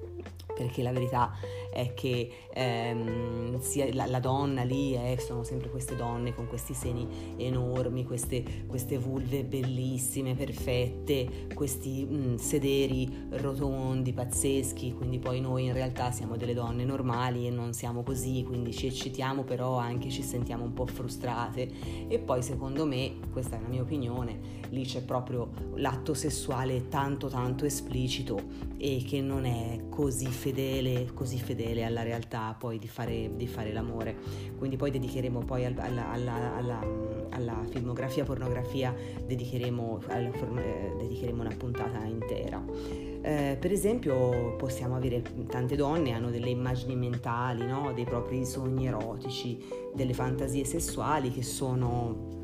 perché 0.61 0.83
la 0.83 0.92
verità 0.92 1.33
è 1.70 1.94
che 1.94 2.28
ehm, 2.52 3.61
la, 3.92 4.06
la, 4.06 4.18
donna 4.18 4.62
lì 4.64 4.94
eh, 4.94 5.16
sono 5.18 5.44
sempre 5.44 5.70
queste 5.70 5.94
donne 5.96 6.35
con 6.35 6.48
questi 6.48 6.74
seni 6.74 7.06
enormi, 7.37 8.04
queste, 8.04 8.42
queste 8.66 8.98
vulve 8.98 9.44
bellissime, 9.44 10.35
perfette, 10.35 11.46
questi 11.54 12.04
mh, 12.04 12.14
mm, 12.14 12.35
sederi 12.37 13.26
rotondi, 13.30 14.12
pazzeschi, 14.12 14.92
quindi 14.94 15.18
poi 15.18 15.40
noi 15.40 15.66
in 15.66 15.72
realtà 15.72 16.11
siamo 16.11 16.37
delle 16.37 16.54
donne 16.54 16.85
normali 16.85 17.46
e 17.46 17.50
non 17.50 17.72
siamo 17.72 18.02
così, 18.02 18.42
quindi 18.44 18.72
ci 18.72 18.88
eccitiamo 18.88 19.44
però 19.44 19.76
anche 19.76 20.11
ci 20.11 20.22
sentiamo 20.22 20.64
un 20.64 20.72
po' 20.72 20.87
frustrate. 20.87 21.68
E 22.09 22.18
poi 22.18 22.42
secondo 22.42 22.85
me, 22.85 23.14
questa 23.30 23.56
è 23.56 23.61
la 23.61 23.68
mia 23.68 23.83
opinione, 23.83 24.59
lì 24.70 24.85
c'è 24.85 25.02
proprio 25.02 25.50
l'atto 25.76 26.14
sessuale 26.14 26.88
tanto 26.88 27.28
tanto 27.28 27.64
esplicito 27.64 28.68
e 28.76 29.02
che 29.06 29.20
non 29.20 29.44
è 29.44 29.85
così 29.88 30.26
fedele, 30.26 31.11
così 31.14 31.38
fedele 31.38 31.60
alla 31.85 32.03
realtà 32.03 32.55
poi 32.59 32.79
di 32.79 32.88
fare, 32.88 33.31
di 33.35 33.46
fare 33.46 33.73
l'amore. 33.73 34.16
Quindi 34.57 34.77
poi 34.77 34.90
dedicheremo 34.90 35.40
poi 35.40 35.64
alla, 35.64 36.11
alla, 36.11 36.57
alla, 36.57 36.87
alla 37.31 37.64
filmografia, 37.70 38.25
pornografia, 38.25 38.94
dedicheremo, 39.25 40.01
eh, 40.09 40.94
dedicheremo 40.99 41.40
una 41.40 41.55
puntata 41.57 42.05
intera. 42.05 42.62
Eh, 43.23 43.57
per 43.61 43.70
esempio 43.70 44.57
possiamo 44.57 44.96
avere 44.96 45.23
tante 45.46 45.77
donne 45.77 46.12
hanno 46.12 46.31
delle 46.31 46.49
immagini 46.49 46.96
mentali, 46.96 47.66
no? 47.66 47.92
dei 47.94 48.05
propri 48.05 48.44
sogni 48.46 48.87
erotici, 48.87 49.62
delle 49.94 50.14
fantasie 50.14 50.64
sessuali 50.64 51.31
che 51.31 51.42
sono 51.42 52.39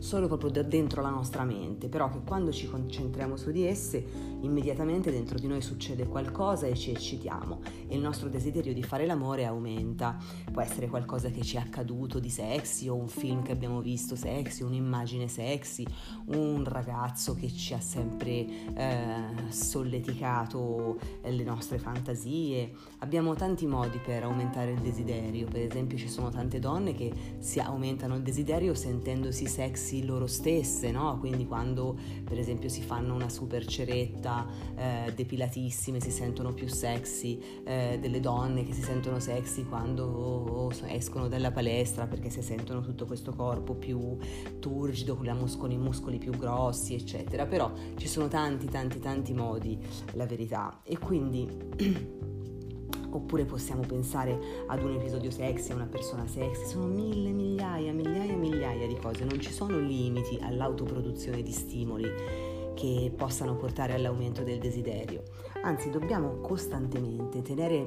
solo 0.00 0.26
proprio 0.26 0.50
da 0.50 0.62
dentro 0.62 1.02
la 1.02 1.10
nostra 1.10 1.44
mente, 1.44 1.88
però 1.88 2.08
che 2.08 2.20
quando 2.24 2.50
ci 2.50 2.66
concentriamo 2.66 3.36
su 3.36 3.50
di 3.50 3.66
esse, 3.66 4.02
immediatamente 4.40 5.10
dentro 5.10 5.38
di 5.38 5.46
noi 5.46 5.60
succede 5.60 6.06
qualcosa 6.06 6.66
e 6.66 6.74
ci 6.74 6.90
eccitiamo 6.90 7.60
e 7.86 7.94
il 7.94 8.00
nostro 8.00 8.30
desiderio 8.30 8.72
di 8.72 8.82
fare 8.82 9.04
l'amore 9.04 9.44
aumenta. 9.44 10.16
Può 10.50 10.62
essere 10.62 10.88
qualcosa 10.88 11.28
che 11.28 11.42
ci 11.42 11.56
è 11.56 11.60
accaduto 11.60 12.18
di 12.18 12.30
sexy 12.30 12.88
o 12.88 12.96
un 12.96 13.08
film 13.08 13.42
che 13.42 13.52
abbiamo 13.52 13.80
visto 13.80 14.16
sexy, 14.16 14.62
un'immagine 14.62 15.28
sexy, 15.28 15.84
un 16.26 16.64
ragazzo 16.64 17.34
che 17.34 17.52
ci 17.52 17.74
ha 17.74 17.80
sempre 17.80 18.46
eh, 18.74 19.50
solleticato 19.50 20.98
le 21.22 21.44
nostre 21.44 21.78
fantasie. 21.78 22.72
Abbiamo 23.00 23.34
tanti 23.34 23.66
modi 23.66 23.98
per 23.98 24.22
aumentare 24.22 24.72
il 24.72 24.80
desiderio, 24.80 25.46
per 25.46 25.60
esempio 25.60 25.98
ci 25.98 26.08
sono 26.08 26.30
tante 26.30 26.58
donne 26.58 26.94
che 26.94 27.12
si 27.38 27.60
aumentano 27.60 28.16
il 28.16 28.22
desiderio 28.22 28.72
sentendosi 28.74 29.46
sexy 29.46 29.89
sexy 29.90 30.04
loro 30.04 30.26
stesse, 30.26 30.92
no? 30.92 31.18
Quindi 31.18 31.46
quando 31.46 31.98
per 32.24 32.38
esempio 32.38 32.68
si 32.68 32.82
fanno 32.82 33.14
una 33.14 33.28
super 33.28 33.66
ceretta 33.66 34.46
eh, 34.76 35.12
depilatissime 35.14 36.00
si 36.00 36.10
sentono 36.10 36.52
più 36.52 36.68
sexy, 36.68 37.40
eh, 37.64 37.98
delle 38.00 38.20
donne 38.20 38.62
che 38.62 38.72
si 38.72 38.82
sentono 38.82 39.18
sexy 39.18 39.64
quando 39.64 40.70
escono 40.86 41.28
dalla 41.28 41.50
palestra 41.50 42.06
perché 42.06 42.30
si 42.30 42.42
sentono 42.42 42.80
tutto 42.80 43.04
questo 43.06 43.32
corpo 43.34 43.74
più 43.74 44.16
turgido, 44.60 45.16
con, 45.16 45.70
i 45.70 45.78
muscoli 45.78 46.18
più 46.18 46.32
grossi, 46.36 46.94
eccetera. 46.94 47.46
Però 47.46 47.72
ci 47.96 48.06
sono 48.06 48.28
tanti, 48.28 48.66
tanti, 48.66 49.00
tanti 49.00 49.32
modi, 49.32 49.78
la 50.12 50.26
verità. 50.26 50.80
E 50.84 50.98
quindi 50.98 51.48
oppure 53.10 53.44
possiamo 53.44 53.82
pensare 53.82 54.38
ad 54.66 54.82
un 54.82 54.94
episodio 54.94 55.30
sexy, 55.30 55.72
a 55.72 55.74
una 55.74 55.86
persona 55.86 56.26
sexy, 56.26 56.66
sono 56.66 56.86
mille, 56.86 57.30
migliaia, 57.30 57.92
migliaia, 57.92 58.36
migliaia 58.36 58.86
di 58.86 58.96
cose, 58.96 59.24
non 59.24 59.40
ci 59.40 59.52
sono 59.52 59.78
limiti 59.78 60.38
all'autoproduzione 60.40 61.42
di 61.42 61.52
stimoli 61.52 62.08
che 62.74 63.12
possano 63.14 63.56
portare 63.56 63.94
all'aumento 63.94 64.42
del 64.42 64.58
desiderio, 64.58 65.22
anzi 65.62 65.90
dobbiamo 65.90 66.40
costantemente 66.40 67.42
tenere 67.42 67.86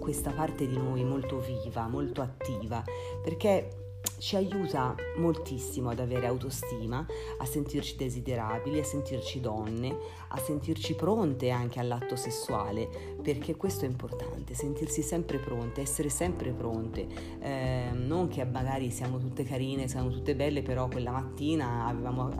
questa 0.00 0.30
parte 0.30 0.66
di 0.66 0.76
noi 0.76 1.04
molto 1.04 1.40
viva, 1.40 1.86
molto 1.88 2.22
attiva, 2.22 2.82
perché 3.22 3.85
ci 4.18 4.36
aiuta 4.36 4.94
moltissimo 5.18 5.90
ad 5.90 6.00
avere 6.00 6.26
autostima, 6.26 7.04
a 7.38 7.44
sentirci 7.44 7.96
desiderabili, 7.96 8.80
a 8.80 8.84
sentirci 8.84 9.40
donne, 9.40 9.96
a 10.28 10.38
sentirci 10.38 10.94
pronte 10.94 11.50
anche 11.50 11.80
all'atto 11.80 12.16
sessuale, 12.16 12.88
perché 13.22 13.56
questo 13.56 13.84
è 13.84 13.88
importante, 13.88 14.54
sentirsi 14.54 15.02
sempre 15.02 15.38
pronte, 15.38 15.80
essere 15.80 16.08
sempre 16.08 16.52
pronte, 16.52 17.06
eh, 17.40 17.90
non 17.92 18.28
che 18.28 18.44
magari 18.44 18.90
siamo 18.90 19.18
tutte 19.18 19.44
carine, 19.44 19.88
siamo 19.88 20.10
tutte 20.10 20.34
belle, 20.34 20.62
però 20.62 20.88
quella 20.88 21.10
mattina 21.10 21.86
avevamo 21.86 22.34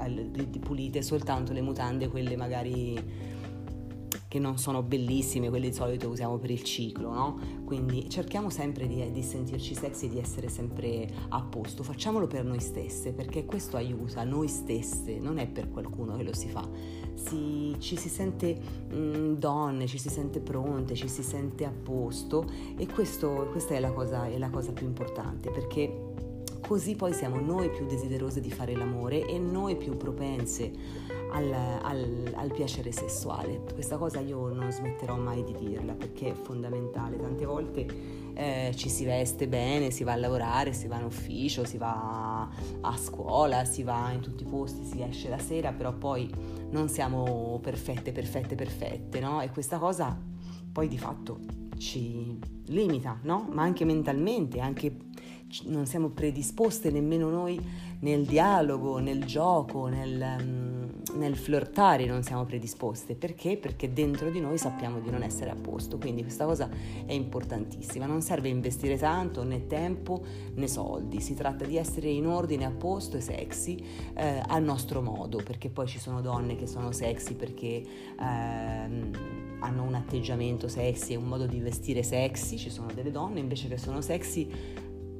pulite 0.61 1.03
soltanto 1.03 1.53
le 1.53 1.61
mutande, 1.61 2.09
quelle 2.09 2.37
magari 2.37 3.36
che 4.37 4.39
non 4.39 4.59
sono 4.59 4.83
bellissime, 4.83 5.49
quelle 5.49 5.71
di 5.71 5.75
solito 5.75 6.09
usiamo 6.09 6.37
per 6.37 6.51
il 6.51 6.63
ciclo, 6.63 7.11
no? 7.13 7.39
Quindi 7.65 8.09
cerchiamo 8.11 8.51
sempre 8.51 8.87
di, 8.87 9.11
di 9.11 9.23
sentirci 9.23 9.75
sexy 9.75 10.07
e 10.07 10.09
di 10.11 10.19
essere 10.19 10.49
sempre 10.49 11.09
a 11.31 11.41
posto, 11.43 11.83
facciamolo 11.83 12.27
per 12.27 12.45
noi 12.45 12.61
stesse, 12.61 13.13
perché 13.13 13.47
questo 13.47 13.77
aiuta 13.77 14.25
noi 14.25 14.49
stesse, 14.49 15.19
non 15.19 15.39
è 15.39 15.47
per 15.49 15.71
qualcuno 15.71 16.17
che 16.17 16.23
lo 16.23 16.35
si 16.35 16.49
fa. 16.49 16.69
Si, 17.15 17.75
ci 17.79 17.97
si 17.97 18.11
sente 18.11 18.59
mh, 18.91 18.97
mm, 18.97 19.33
donne, 19.37 19.87
ci 19.87 19.99
si 19.99 20.11
sente 20.11 20.41
pronte, 20.41 20.95
ci 20.95 21.09
si 21.09 21.23
sente 21.23 21.65
a 21.65 21.73
posto 21.73 22.45
e 22.77 22.87
questo, 22.87 23.49
questa 23.51 23.75
è 23.75 23.81
la, 23.81 23.91
cosa, 23.93 24.27
è 24.27 24.37
la 24.37 24.51
cosa 24.51 24.73
più 24.73 24.87
importante, 24.87 25.51
perché 25.51 26.13
così 26.61 26.95
poi 26.95 27.15
siamo 27.15 27.41
noi 27.41 27.71
più 27.71 27.87
desiderose 27.87 28.41
di 28.41 28.51
fare 28.51 28.75
l'amore 28.75 29.25
e 29.25 29.39
noi 29.39 29.77
più 29.77 29.97
propense 29.97 31.06
al, 31.31 31.53
al, 31.53 32.33
al, 32.35 32.53
piacere 32.53 32.93
sessuale. 32.93 33.63
Questa 33.73 33.97
cosa 33.97 34.21
io 34.21 34.49
non 34.49 34.71
smetterò 34.71 35.17
mai 35.17 35.43
di 35.45 35.55
dirla 35.59 35.95
perché 35.95 36.31
è 36.31 36.35
fondamentale. 36.35 37.17
Tante 37.19 37.45
volte 37.45 37.87
eh, 38.35 38.73
ci 38.75 38.89
si 38.89 39.05
veste 39.05 39.49
bene, 39.49 39.91
si 39.91 40.05
va 40.05 40.13
a 40.13 40.17
lavorare, 40.17 40.73
si 40.73 40.87
va 40.87 40.99
in 40.99 41.05
ufficio, 41.05 41.65
si 41.65 41.79
va 41.79 42.49
a 42.81 42.97
scuola, 42.97 43.65
si 43.65 43.83
va 43.83 44.11
in 44.13 44.21
tutti 44.21 44.45
i 44.45 44.47
posti, 44.47 44.85
si 44.85 45.03
esce 45.03 45.29
la 45.29 45.39
sera, 45.39 45.73
però 45.73 45.93
poi 45.93 46.31
non 46.71 46.89
siamo 46.89 47.59
perfette, 47.63 48.13
perfette, 48.13 48.55
perfette, 48.55 49.21
no? 49.21 49.41
E 49.41 49.51
questa 49.51 49.79
cosa 49.79 50.19
poi 50.73 50.89
di 50.89 50.99
fatto 50.99 51.39
ci 51.79 52.39
limita, 52.67 53.19
no? 53.23 53.49
Ma 53.51 53.63
anche 53.63 53.85
mentalmente, 53.85 54.61
anche 54.61 55.05
non 55.65 55.87
siamo 55.87 56.09
predisposte 56.09 56.91
nemmeno 56.91 57.29
noi 57.31 57.59
nel 58.01 58.25
dialogo, 58.27 58.99
nel 58.99 59.25
gioco, 59.25 59.87
nel, 59.87 60.37
mm, 60.43 60.76
nel, 61.15 61.37
flirtare 61.37 62.07
non 62.07 62.23
siamo 62.23 62.45
predisposte. 62.45 63.15
Perché? 63.15 63.57
Perché 63.57 63.93
dentro 63.93 64.31
di 64.31 64.41
noi 64.41 64.59
sappiamo 64.59 65.01
di 65.01 65.11
non 65.11 65.23
essere 65.23 65.51
a 65.51 65.55
posto. 65.55 65.99
Quindi 65.99 66.23
questa 66.23 66.45
cosa 66.45 66.69
è 67.07 67.13
importantissima. 67.13 68.07
Non 68.07 68.23
serve 68.23 68.49
investire 68.49 68.97
tanto 68.97 69.45
né 69.45 69.67
tempo 69.67 70.23
né 70.55 70.67
soldi. 70.67 71.21
Si 71.21 71.35
tratta 71.35 71.65
di 71.65 71.77
essere 71.77 72.09
in 72.09 72.27
ordine, 72.27 72.65
a 72.65 72.71
posto 72.71 73.17
e 73.17 73.21
sexy 73.21 73.83
eh, 74.15 74.43
al 74.47 74.63
nostro 74.63 75.01
modo. 75.01 75.41
Perché 75.45 75.69
poi 75.69 75.87
ci 75.87 75.99
sono 75.99 76.21
donne 76.21 76.57
che 76.57 76.67
sono 76.67 76.93
sexy 76.93 77.35
perché... 77.35 77.83
Eh, 78.21 79.45
hanno 79.59 79.85
un 79.85 79.95
atteggiamento 79.95 80.69
sexy 80.69 81.15
e 81.15 81.17
un 81.17 81.25
modo 81.25 81.47
di 81.47 81.61
vestire 81.61 82.03
sexy, 82.03 82.59
ci 82.59 82.71
sono 82.71 82.89
delle 82.93 83.11
donne 83.11 83.41
invece 83.41 83.69
che 83.69 83.79
sono 83.79 84.01
sexy 84.01 84.49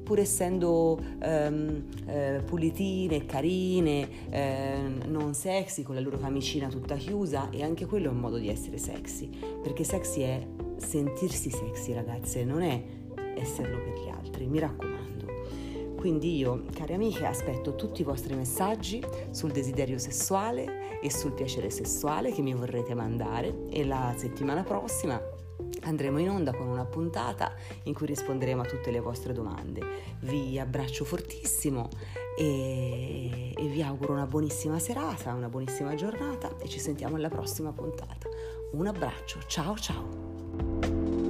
pur 0.07 0.19
essendo 0.19 0.97
ehm, 1.19 1.83
eh, 2.05 2.41
pulitine, 2.45 3.25
carine, 3.25 4.07
eh, 4.29 4.79
non 5.05 5.33
sexy, 5.33 5.83
con 5.83 5.95
la 5.95 6.01
loro 6.01 6.17
camicina 6.17 6.69
tutta 6.69 6.95
chiusa 6.95 7.49
e 7.49 7.61
anche 7.61 7.85
quello 7.85 8.07
è 8.07 8.11
un 8.11 8.19
modo 8.19 8.37
di 8.37 8.47
essere 8.47 8.77
sexy, 8.77 9.29
perché 9.61 9.83
sexy 9.83 10.21
è 10.21 10.47
sentirsi 10.77 11.49
sexy 11.49 11.91
ragazze, 11.91 12.45
non 12.45 12.61
è 12.61 12.81
esserlo 13.35 13.79
per 13.79 14.01
gli 14.01 14.07
altri, 14.07 14.47
mi 14.47 14.59
raccomando. 14.59 15.25
Quindi 15.97 16.37
io, 16.37 16.63
cari 16.73 16.93
amiche, 16.93 17.25
aspetto 17.25 17.75
tutti 17.75 17.99
i 17.99 18.05
vostri 18.05 18.33
messaggi 18.33 19.03
sul 19.31 19.51
desiderio 19.51 19.97
sessuale 19.97 21.01
e 21.01 21.11
sul 21.11 21.33
piacere 21.33 21.69
sessuale 21.69 22.31
che 22.31 22.41
mi 22.41 22.53
vorrete 22.53 22.93
mandare 22.93 23.65
e 23.69 23.83
la 23.83 24.13
settimana 24.15 24.63
prossima 24.63 25.21
andremo 25.87 26.19
in 26.19 26.29
onda 26.29 26.53
con 26.53 26.67
una 26.67 26.85
puntata 26.85 27.53
in 27.83 27.93
cui 27.93 28.05
risponderemo 28.07 28.61
a 28.61 28.65
tutte 28.65 28.91
le 28.91 28.99
vostre 28.99 29.33
domande. 29.33 29.81
Vi 30.21 30.59
abbraccio 30.59 31.05
fortissimo 31.05 31.89
e, 32.37 33.53
e, 33.55 33.67
vi 33.67 33.81
auguro 33.81 34.13
una 34.13 34.27
buonissima 34.27 34.79
serata, 34.79 35.33
una 35.33 35.49
buonissima 35.49 35.95
giornata 35.95 36.55
e 36.59 36.67
ci 36.67 36.79
sentiamo 36.79 37.15
alla 37.15 37.29
prossima 37.29 37.71
puntata. 37.71 38.27
Un 38.73 38.87
abbraccio, 38.87 39.39
ciao 39.47 39.75
ciao! 39.77 41.26